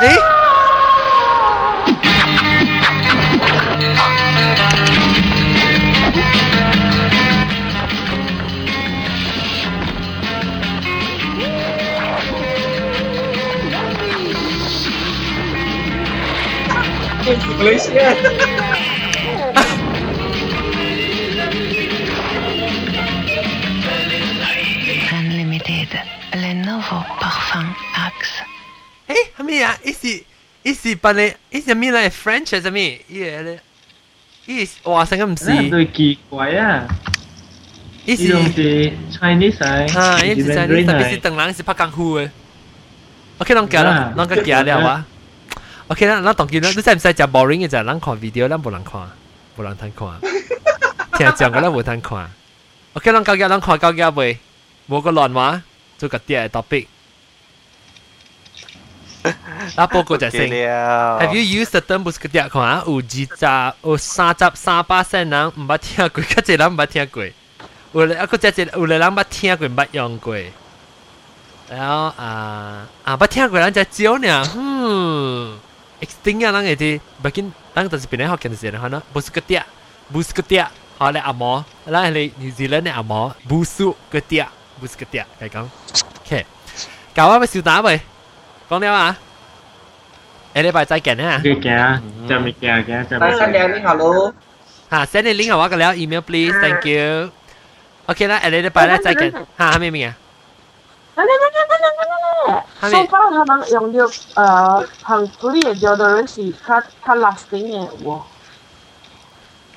[0.00, 0.08] 诶？
[0.08, 0.08] Malaysia.
[0.08, 0.41] Unlimited, Lenovo Parfum
[27.94, 28.42] Axe.
[29.08, 29.76] 诶，系咩啊？
[29.84, 30.22] 一时
[30.62, 33.00] 一时扮你，一时咩嚟 French 系咩？
[33.10, 33.60] 嘢咧，
[34.46, 35.46] 一哇成个唔是。
[35.70, 36.86] 对奇怪啊！
[38.04, 42.30] 一时用是 Chinese 啊，啊，一时 Chinese，特别是邓人是拍功夫嘅。
[43.38, 45.06] OK，啷个啦，啷个夹了啊
[45.88, 49.08] ？OK 啦，咱当见啦，你使唔使食 boring 嘅就咱看 video，咱无人看，
[49.56, 50.20] 无人通看，
[51.18, 52.30] 听讲嘅咱无通看。
[52.94, 54.38] OK，咱交夹咱看交夹未？
[54.88, 55.62] 冇个乱话，
[55.98, 56.86] 做个啲嘅 topic。
[59.76, 60.48] 那报告就先。
[60.48, 62.82] Have you used the term 不是个啲看？
[62.86, 67.24] 有二十、有三十、三百声人唔捌听过，较济人唔捌听过。
[67.92, 70.36] 有咧，啊，个只只有咧人捌听过，唔捌用过。
[71.68, 75.58] 然后啊啊，捌听过人只招呢，嗯
[76.03, 79.63] extinct lang eh, iti bakin lang ta sipinay hokkien sir hana busketia.
[80.09, 80.67] Busketia.
[80.99, 81.63] Họ lại amo.
[81.85, 83.31] Là lại New Zealand này amo.
[83.49, 84.45] Busu ketia, busketia,
[84.81, 85.67] busu cái tiệt cái con
[86.29, 86.41] ok
[87.15, 87.99] cậu ơi siêu tá vậy
[88.69, 89.13] con đeo à
[90.53, 91.81] em đi bài trái kẹn ha chưa kẹn
[92.29, 94.31] chưa mi kẹn kẹn chưa mi kẹn kẹn hello.
[94.89, 96.57] Ha send link ah, hả cái email please.
[96.61, 97.29] Thank you.
[98.05, 100.13] Ok đó em đi bài trái kẹn ha hai mươi mình à
[101.15, 108.21] 所以佢能用到誒彭水嘅調到人是較較垃圾嘅喎。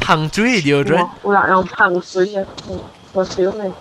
[0.00, 1.08] 彭水嘅調準？
[1.24, 2.44] 有人用彭水嘅
[3.14, 3.72] perfume。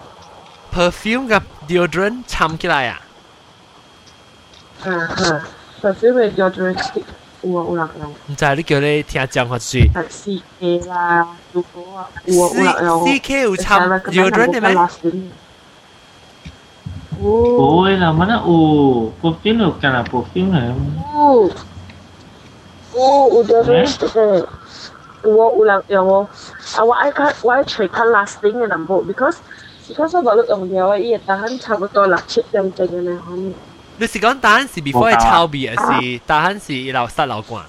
[0.73, 3.01] perfume 嘅調準沉起來啊？
[4.83, 5.41] 嗯哼
[5.81, 6.75] ，perfume 嘅調準
[7.41, 8.13] 有有人用。
[8.27, 9.89] 唔知你叫你聽講下先。
[10.09, 13.05] C K 啦，如果啊，有有人用。
[13.05, 15.29] C K 有沉調準嘅咩？
[17.25, 17.81] ôi Oh.
[17.81, 19.09] Boy lah mana U?
[19.17, 20.77] Profil lo kan lah profil lah.
[21.17, 21.49] U.
[22.93, 23.07] U
[23.41, 24.45] udah terus terus.
[25.25, 26.29] Gua ulang yang gua.
[26.77, 29.41] Awak ai kan, awak cek kan lasting yang nampak because
[29.89, 33.21] because awak look yang dia awak iya tahan cakap tu lah cek yang jangan yang
[33.25, 33.57] ham.
[33.97, 37.65] Lu si kan tahan si before 抄別是 tahan si 老殺老關。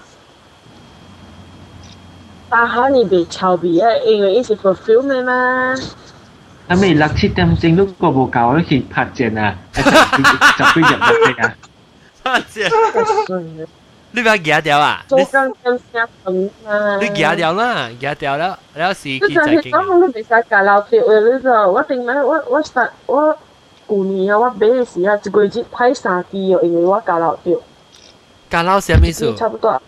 [2.51, 5.75] 但係你被抄別，因為一時 fulfillment mà
[6.68, 11.56] 啊咪六七点钟都过无够，你去拍正啊，就就入入啊。
[12.24, 13.68] 拍正。
[14.14, 15.04] 你把它夹掉啊？
[15.08, 16.98] 做工跟下笨啊！
[17.00, 23.38] 你夹掉啦，夹掉了，了是你就系讲你袂使夹流票嘅，你就我定买我我实我
[23.88, 27.58] 旧年啊，我买嘅时啊，一个月派三支哦，因为我夹流票。
[28.50, 29.34] 夹流什么意思？
[29.36, 29.82] 差不多。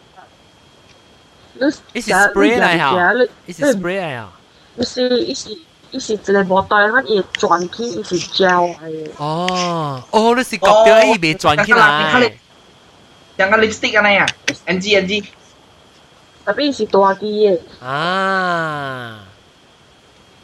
[1.56, 1.70] 你
[2.02, 3.14] 是 spray 嚟吓？
[3.46, 4.30] 你是 spray 嚟吓？
[4.78, 5.50] 不是，伊是
[5.91, 9.11] 伊是一个无袋，阮伊转起，伊是胶诶。
[9.17, 12.33] 哦，哦，你是觉着伊袂转起来。
[13.37, 14.27] 像个 lipstick 安尼啊
[14.67, 15.25] ，NG NG。
[16.45, 17.61] 特别是大支诶。
[17.81, 19.21] 啊。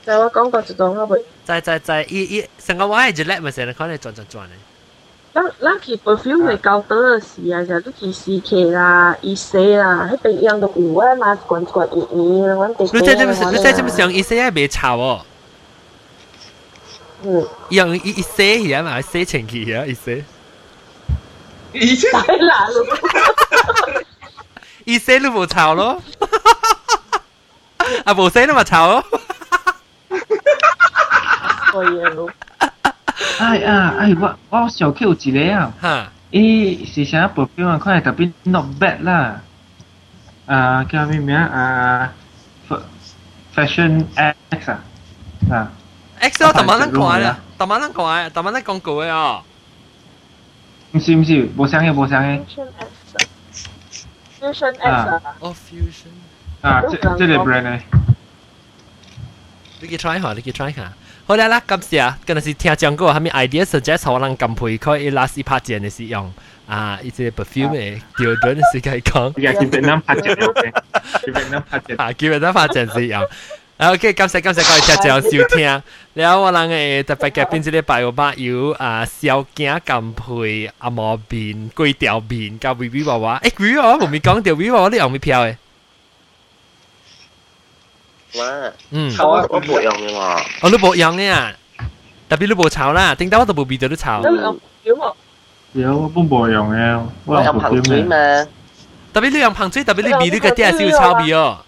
[0.04, 1.22] 在我讲过一种，我袂。
[1.44, 4.52] 在在在，伊伊成个我系一粒咪成日看你转转转诶。
[5.34, 12.88] 咱咱去 perfume 会交倒个事啊，就去 CK 啦、EC 啦，迄边样都有啊嘛，管管伊伊，阮哋。
[12.92, 15.20] 你在这么你在这么想，EC 也袂吵哦。
[17.70, 20.24] 用一一些嘢嘛，一些情意嘢，一些。
[21.72, 24.04] 一些太难了。
[24.84, 26.00] 一些都冇吵咯，
[28.04, 29.04] 啊冇声都咪吵咯。
[31.72, 32.30] 可以咯。
[33.38, 37.78] 哎啊，哎我我小 Q 一个啊，哈，伊是啥目标啊？
[37.82, 39.40] 看来特别 not bad 啦。
[40.46, 42.12] 啊，叫咩名啊
[43.56, 44.78] ？Fashion X 啊，
[45.50, 45.72] 啊。
[46.23, 49.41] X 我特晚咱看啦，特晚咱看，特晚咱广告嘅哦。
[50.91, 52.39] 唔是唔是，冇声嘅冇声嘅。
[54.41, 55.21] Fusion X 啊。
[55.39, 56.09] 哦，Fusion。
[56.61, 57.79] 啊，即即系 brand 嚟。
[59.81, 60.91] 你去 try 下，你去 try 下。
[61.25, 66.33] 好啦啦，今次啊，嗰阵时听讲过，系咪 idea suggest 我人揿配可以 last 一拍正嘅使用
[66.67, 69.31] 啊，一只 perfume 嘅 deodorant 是计讲。
[69.37, 70.71] 而家叫越南拍正，OK，
[71.25, 71.97] 叫越南拍正。
[71.97, 73.21] 啊，叫越南拍正使用。
[73.92, 75.82] OK，感謝感謝各位聽眾收聽。
[76.14, 83.40] 了我人嘅特別嘅邊一禮拜有把有啊小件干配阿毛面、粿條面加 V V 娃娃。
[83.40, 85.56] 誒，V V 娃娃冇咪講條 V V 娃娃你用咪票誒？
[88.38, 88.72] 哇！
[88.90, 90.18] 嗯，我我冇用嘅喎。
[90.62, 91.52] 哦，你冇用嘅啊？
[92.28, 94.22] 特別你冇炒啦，頂到我都冇變到你炒。
[95.72, 98.16] 有我本冇用嘅，我用鹹水嘛。
[99.12, 101.58] 特別你用鹹水，特別你面你個啲係燒炒味哦。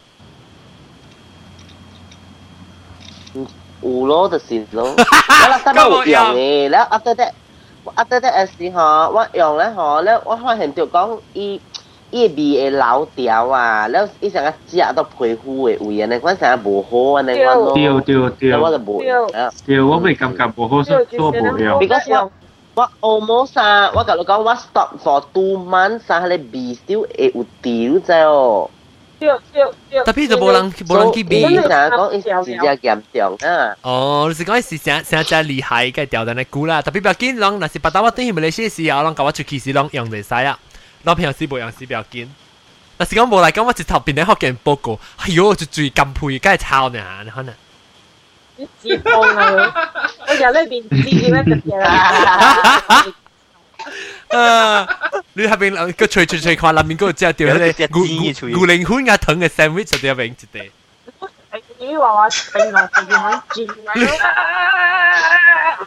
[3.88, 4.92] all the same လို့
[5.52, 7.32] လာစတော့ပြောင်းနေแล้ว after that
[8.00, 11.08] after that as ဟောว่าอย่างแล้วหอแล้วว่าเห็นเดี๋ยวก้อง
[11.38, 11.48] อี
[12.16, 12.38] 一边
[12.70, 13.58] 的老调啊，
[13.90, 17.78] แล้วอีสังกัดจะต้อง陪护的位啊，那款啥不好啊，那款咯，对
[18.08, 18.10] 对
[18.40, 18.88] 对，那我就不，
[19.66, 22.30] 对我没感觉不好是做不了，because 我
[22.78, 28.34] 我 almost 啊，我กับลูกก้องว่า stop for two months 啊，เลย B still เออุติรู้ใจ哦。
[30.13, 31.41] 别就冇人冇人去比。
[31.43, 33.75] 成日讲伊是只严重啊。
[33.81, 40.57] 哦，你是讲是成成只厉害嘅调但系估啦，特别不要紧，人若是把刀我等于马来西亚时候，人教我出去时，人用就使啊。
[41.03, 42.27] 人平时冇用时不要紧。
[42.97, 46.99] 但是讲冇嚟讲，我一头边咧学见报告，哎呦，就注意禁配，梗系抄呢，
[47.33, 47.53] 可能。
[48.57, 49.73] 你自放啊！
[50.27, 53.05] 我日呢边知咩特别啦。
[54.28, 54.86] 啊！
[55.34, 58.06] 你喺邊個除除除裙裏面嗰度之後掉咗你古古
[58.60, 60.70] 古靈圈嘅盾嘅 sandwich 就掉俾人哋。
[61.78, 63.68] 你話我並來並喺轉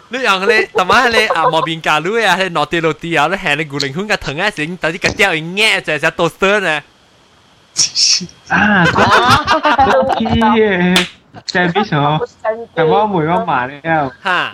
[0.09, 6.83] 你讓你同埋你啊莫變假，你啊你落地落地啊，你係你古靈圈嘅盾啊，先等啲個掉一嘢就就到身咧。
[8.49, 8.85] 啊！
[8.85, 11.07] 好啲嘅，
[11.45, 11.95] 就係邊首？
[12.75, 13.81] 係我每個晚咧。
[14.23, 14.53] 嚇！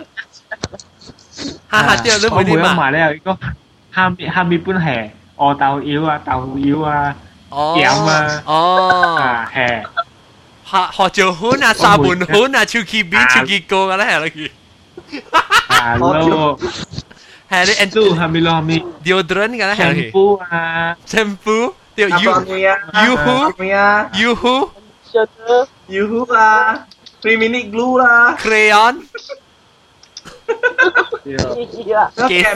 [1.70, 1.96] 嚇嚇！
[1.96, 3.38] 之後你每啲晚咧有一個。
[3.95, 7.15] 下面下面本系鹅豆腰啊、豆腰啊、
[7.49, 9.17] 盐啊，哦。
[9.19, 9.83] 啊系。
[10.63, 14.51] 学学做款啊，沙门款啊，超级边超级高嘅咧系啦。
[15.69, 16.57] 啊咯，
[17.49, 18.61] 系你 and 都系咪咯？
[18.61, 19.93] 咪 deodorant 嘅咧系啦。
[19.93, 23.53] shampoo 啊 shampoo 掉 you Yuhu
[24.13, 24.69] yuhu yuhu
[25.89, 26.85] Yuhu 啊，
[27.21, 29.01] three minute glue 啦 crayon
[32.27, 32.51] 几晒？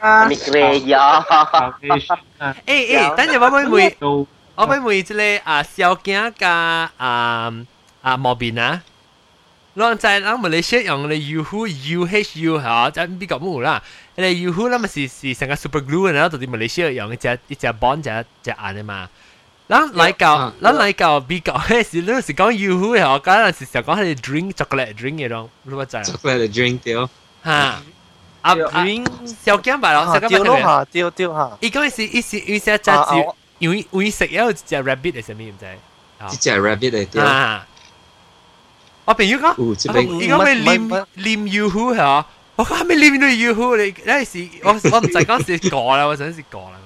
[0.00, 4.26] 啊，你 crayon ，foundation 啊，诶诶，等阵我妹妹，都
[4.56, 7.52] 我妹妹即系啊小镜加啊
[8.02, 8.82] 啊毛边啊。
[9.76, 13.80] 咱在咱马来西亚用嘅 UHU UHU 吓，即系比较冇啦。
[14.16, 19.08] 你 UHU 咧咪是是成个 super glue 然后到啲马来西亚用嘅只一只 bond 只只眼啊嘛。
[19.68, 27.08] 咱嚟教，咱嚟教比较嘅时，你是讲 UHU 嘅，我嗰阵时就讲系 drink chocolate drink 嘅咯，你话就系 chocolate drink 掉。
[27.44, 27.50] 吓。
[27.52, 27.82] 啊
[28.42, 28.54] 啊，
[29.44, 30.38] 小镜吧咯，小镜吧系咪？
[30.38, 31.58] 丢咯吓，丢丢吓。
[31.60, 33.14] 伊讲是伊是伊只只字，
[33.58, 35.66] 因为因为食有一只 rabbit 系什么唔知？
[36.30, 37.24] 即只 rabbit 嚟掉。
[37.24, 37.66] 啊！
[39.04, 40.88] 我朋友讲，哦，这边伊讲咪念
[41.46, 42.26] 念 UHU 系啊，
[42.56, 43.76] 我讲系咪念到 UHU？
[43.76, 46.76] 你嗰阵时我我唔使讲是过啦，我想是过啦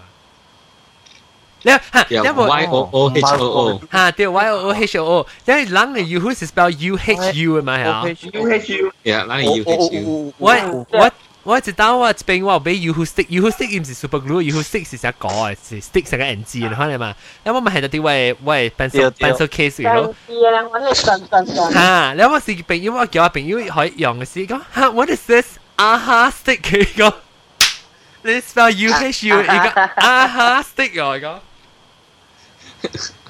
[1.59, 1.59] 嘛。
[1.67, 3.81] 你吓，有因为 Y O O H O O。
[3.91, 8.03] 吓对 Y O O H O O，因为人嘅 UHU 是 spell U H U 嘅嘛系啊。
[8.05, 10.35] UHU Yeah，那你 U H U。
[10.39, 11.11] 我我
[11.45, 17.15] 我知道我这边我俾 UHU stick，UHU stick 唔是 super glue，UHU stick 是只个嘅，是 stick 成个 N G 你看你嘛。
[17.45, 20.15] 因为我咪系到啲喂喂 pencil pencil case 嘅咯。
[20.29, 21.73] 啲咧，我哋震震震。
[21.73, 22.12] 吓！
[22.17, 25.47] 你有冇试朋友我叫我朋友可以用嘅时讲吓，what is this？
[25.77, 27.12] 啊哈 stick 佢 讲，
[28.23, 31.39] 你 spell U H U，你讲啊哈 stick 我讲。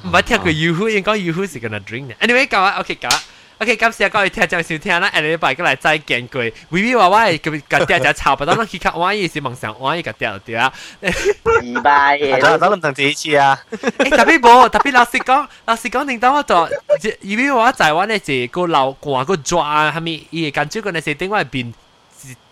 [0.02, 2.14] 唔系听佢 UHU，应该 UHU 是个 drink 嘅。
[2.20, 3.20] anyway 讲啊，OK 讲。
[3.58, 6.40] OK，今次各位听众收听啦，下礼拜过来再见过。
[6.42, 10.72] 微微话我系佢个爹就炒，不当去看我意思梦想，我一个爹对啊。
[11.00, 13.56] 二百嘢等等唔同自己啊！
[13.70, 16.68] 诶特别冇，特别老实讲，老实讲，令到我做，
[17.22, 20.26] 因为我在湾咧是个流汗个抓啊，系咪？
[20.30, 21.72] 伊感觉个那些顶外边，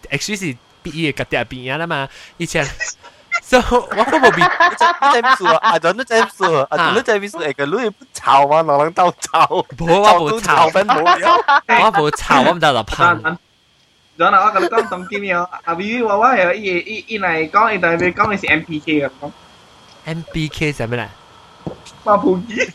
[0.09, 2.09] actually 是比伊个爹边啊啦嘛，
[2.39, 2.65] 以前。
[3.43, 5.59] so 我个冇变，你真你真数啊！
[5.63, 6.67] 阿俊都真数啊！
[6.71, 9.47] 阿俊都真数，诶个女不炒啊，哪能斗炒？
[9.79, 11.41] 冇我冇炒，分冇了。
[11.69, 13.37] 我冇炒，我唔得就喷。
[14.17, 19.33] 然后我同你讲当今日阿 V 话我系伊伊伊嚟讲，伊代表讲你是 MPK 嘅讲。
[20.07, 21.09] MBK 系咩咧？
[22.05, 22.71] 马普基。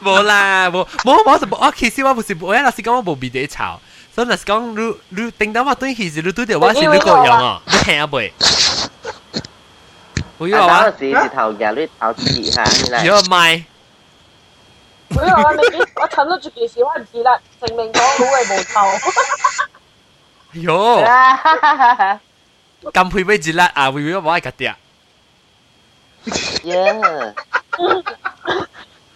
[0.00, 3.80] 冇啦，冇冇冇就我其实我唔是我一老师讲我冇边啲炒。
[4.16, 4.60] 所以那是讲
[5.10, 8.30] 你你等到我对其实你对条我是你个样啊，你听下袂？
[10.38, 13.04] 我以为啊，话嗰时是头日你头次吓，你嚟。
[13.04, 13.64] 有卖，
[15.10, 18.76] 佢话我未必，我趁到住件事，我唔知啦，证明讲好系无头。
[20.54, 22.20] 哟，
[22.92, 24.76] 咁配俾一粒啊，为咗我系个啲啊，
[26.64, 26.92] 耶，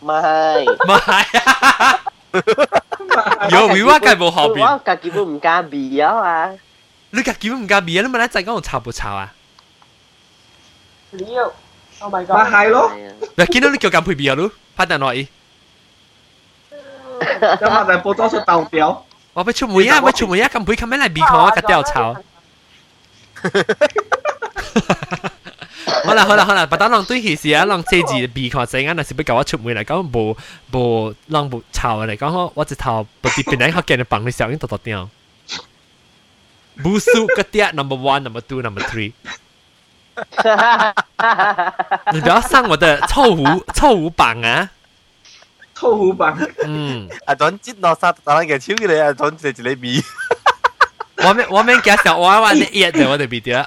[0.01, 0.65] 唔系。
[0.65, 2.01] 唔系啊，
[3.51, 6.51] 有为我梗系冇后边，我家己都唔加 B 啊！
[7.11, 8.03] 你家叫唔加边啊？
[8.07, 9.33] 你问一阵讲我炒唔炒啊？
[11.17, 11.53] 屌，
[12.01, 12.37] Oh my 咪 god！
[12.53, 12.93] 系咯，
[13.37, 14.35] 你见到你叫咁配边啊？
[14.43, 15.29] 你拍定落去，
[17.63, 19.07] 有嘛就报多出豆表。
[19.33, 22.17] 我俾出门啊，我出门啊，咁配咁样嚟边个我个掉炒。
[26.05, 30.37] 好啦好啦好啦，不等人对其事啊，人借字避看阵间，若是要教我出门嚟讲，无
[30.73, 35.09] 无人无吵嚟讲，我我一头不啲边嚟学见你帮你小英多多掉。
[36.85, 39.13] 无数个啲 number one number two number three，
[42.13, 44.71] 你不要上我的臭狐臭狐榜啊！
[45.75, 50.03] 粗虎棒，嗯，阿俊接落沙，等人嘅超嘅你，阿俊就一个味。
[51.19, 53.67] 我们我们家小娃娃你一的我哋别掉。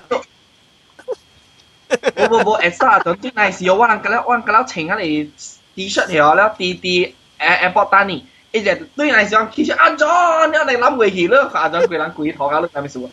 [2.16, 5.32] 冇冇冇，extra 等啲系时候我能够咧，我能够咧请下你
[5.76, 13.10] T 恤条咧，T T 诶诶博丹尼，一只对系时候 T 恤阿 John，你哋谂回去咯，阿 John 佢谂鬼头搞咯，系咪数啊？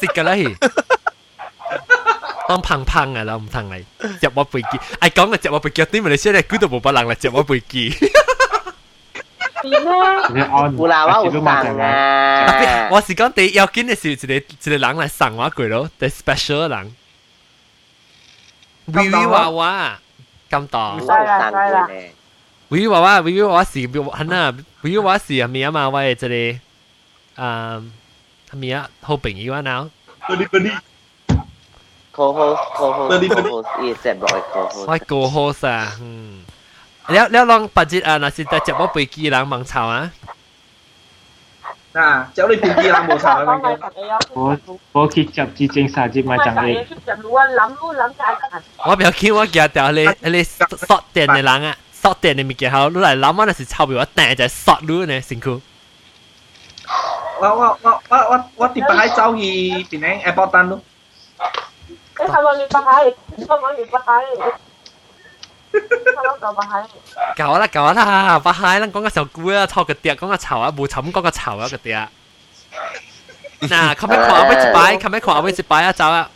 [0.00, 0.34] 食噶啦，
[2.48, 3.82] 当胖胖啊，啦唔通嚟
[4.20, 7.90] 接我背机，哎讲嘅接我背机，点解你先嚟估到冇把人嚟接我背机？
[9.62, 9.80] 点咧？
[10.76, 11.48] 胡闹话好神特
[11.82, 12.46] 啊！
[12.60, 16.68] 别我是讲第要紧嘅时，一个一个人嚟送我句咯，第 special
[18.95, 19.73] วิวิวาวะ
[20.51, 21.85] คำตอบใช่ละใช่ละ
[22.71, 23.81] วิวิวาวะวิวิวาวะสี
[24.17, 24.41] ฮันน่า
[24.83, 26.45] วิวิวาวะสีเมียมาไว้จะได้
[27.41, 27.75] อ่า
[28.59, 29.81] เมีอยโฮปิงอีว่าน้าว
[30.27, 30.75] ตัวนี้ตัวนี้
[32.17, 35.79] co-host co-host co-host is that boy co-host ว่า co-host อะ
[37.11, 40.03] แล้วแล้วลองปัจจิตอะนะสิแต่จะว่าไปกี่หลังมังชาวอะ
[41.92, 43.78] 啊，走你片机冷冇炒啦，应该。
[44.34, 44.58] 我
[44.92, 46.84] 我去接至正杀接咪就系
[48.84, 50.66] 我不要见我夹掉你你索
[51.14, 55.60] 电嘅人啊，索电嘅物件好，你嚟谂啊，那是臭味我掟就索你呢，辛苦。
[57.40, 60.80] 我我我我我我碟摆喺走去边咧 airport 单咯。
[62.18, 63.16] 你系咪你白蟹？
[63.36, 64.52] 你系咪你白蟹？
[67.36, 72.08] 够啦够啦，把蟹啦，讲个小姑啊，错个碟，讲个臭啊，冇惨讲个臭啊个碟。
[73.60, 76.30] 嗱，冚咩狂啊，一摆，冚咩狂啊，一摆啊，走啊！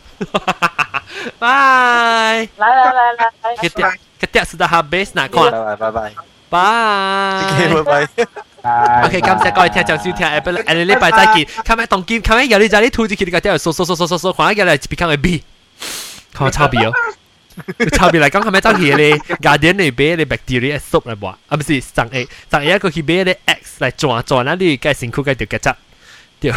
[1.39, 1.47] 拜。
[1.47, 3.55] 来来来来来。
[3.61, 3.85] 个碟
[4.19, 5.51] 个碟是得 habis 嗱，看。
[5.51, 6.13] 拜拜拜拜。
[6.49, 7.83] 拜。
[7.83, 9.03] 拜拜。
[9.05, 11.45] OK，感谢各位听众收听，诶，不，诶，礼拜再见。
[11.45, 15.43] 冚咩当剑，冚咩有你就你突然间个碟扫扫扫扫扫扫，可能有嚟 become a B，
[16.33, 16.91] 看臭鼻哦。
[17.92, 21.26] 差別嚟講，係咪當時你 Guardian 嚟俾你 bacteria soap 嚟喎？
[21.28, 25.76] 啊，唔是上 A 上 A 佢去俾你 X 嚟轉轉，那你該辛苦該條腳扎，
[26.40, 26.52] 對。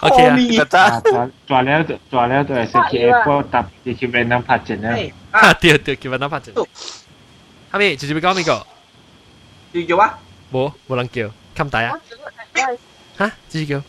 [0.00, 5.12] OK 啊，腳扎轉了轉了就係食起 Apple 搭啲叫 random 拍針啦。
[5.32, 6.52] 啊，對對，叫 random 拍針。
[7.72, 8.66] 後面直接講邊個？
[9.74, 10.18] 叫叫啊？
[10.52, 11.98] 冇冇人叫，冚大啊？
[13.18, 13.82] 嚇，直接叫。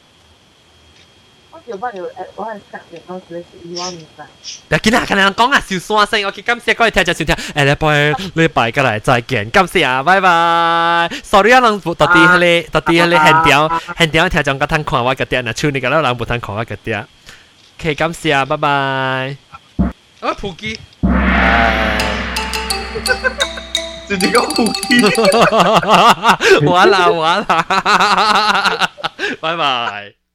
[4.69, 11.09] 但今日可能讲啊，小山声，我去感谢各位听众收听，哎，来拜，你拜个来再见，感谢啊，拜拜。
[11.23, 17.05] sorry 啊，能到底哩，到底哩很屌，很屌，听众个听看我个点啊，唱你个老能不听看我个点，
[17.81, 19.37] 可以感谢啊，拜拜。
[20.21, 20.79] 啊，普及。
[24.07, 25.01] 直接讲普及。
[26.65, 27.45] 完了完了，
[29.41, 30.26] 拜拜。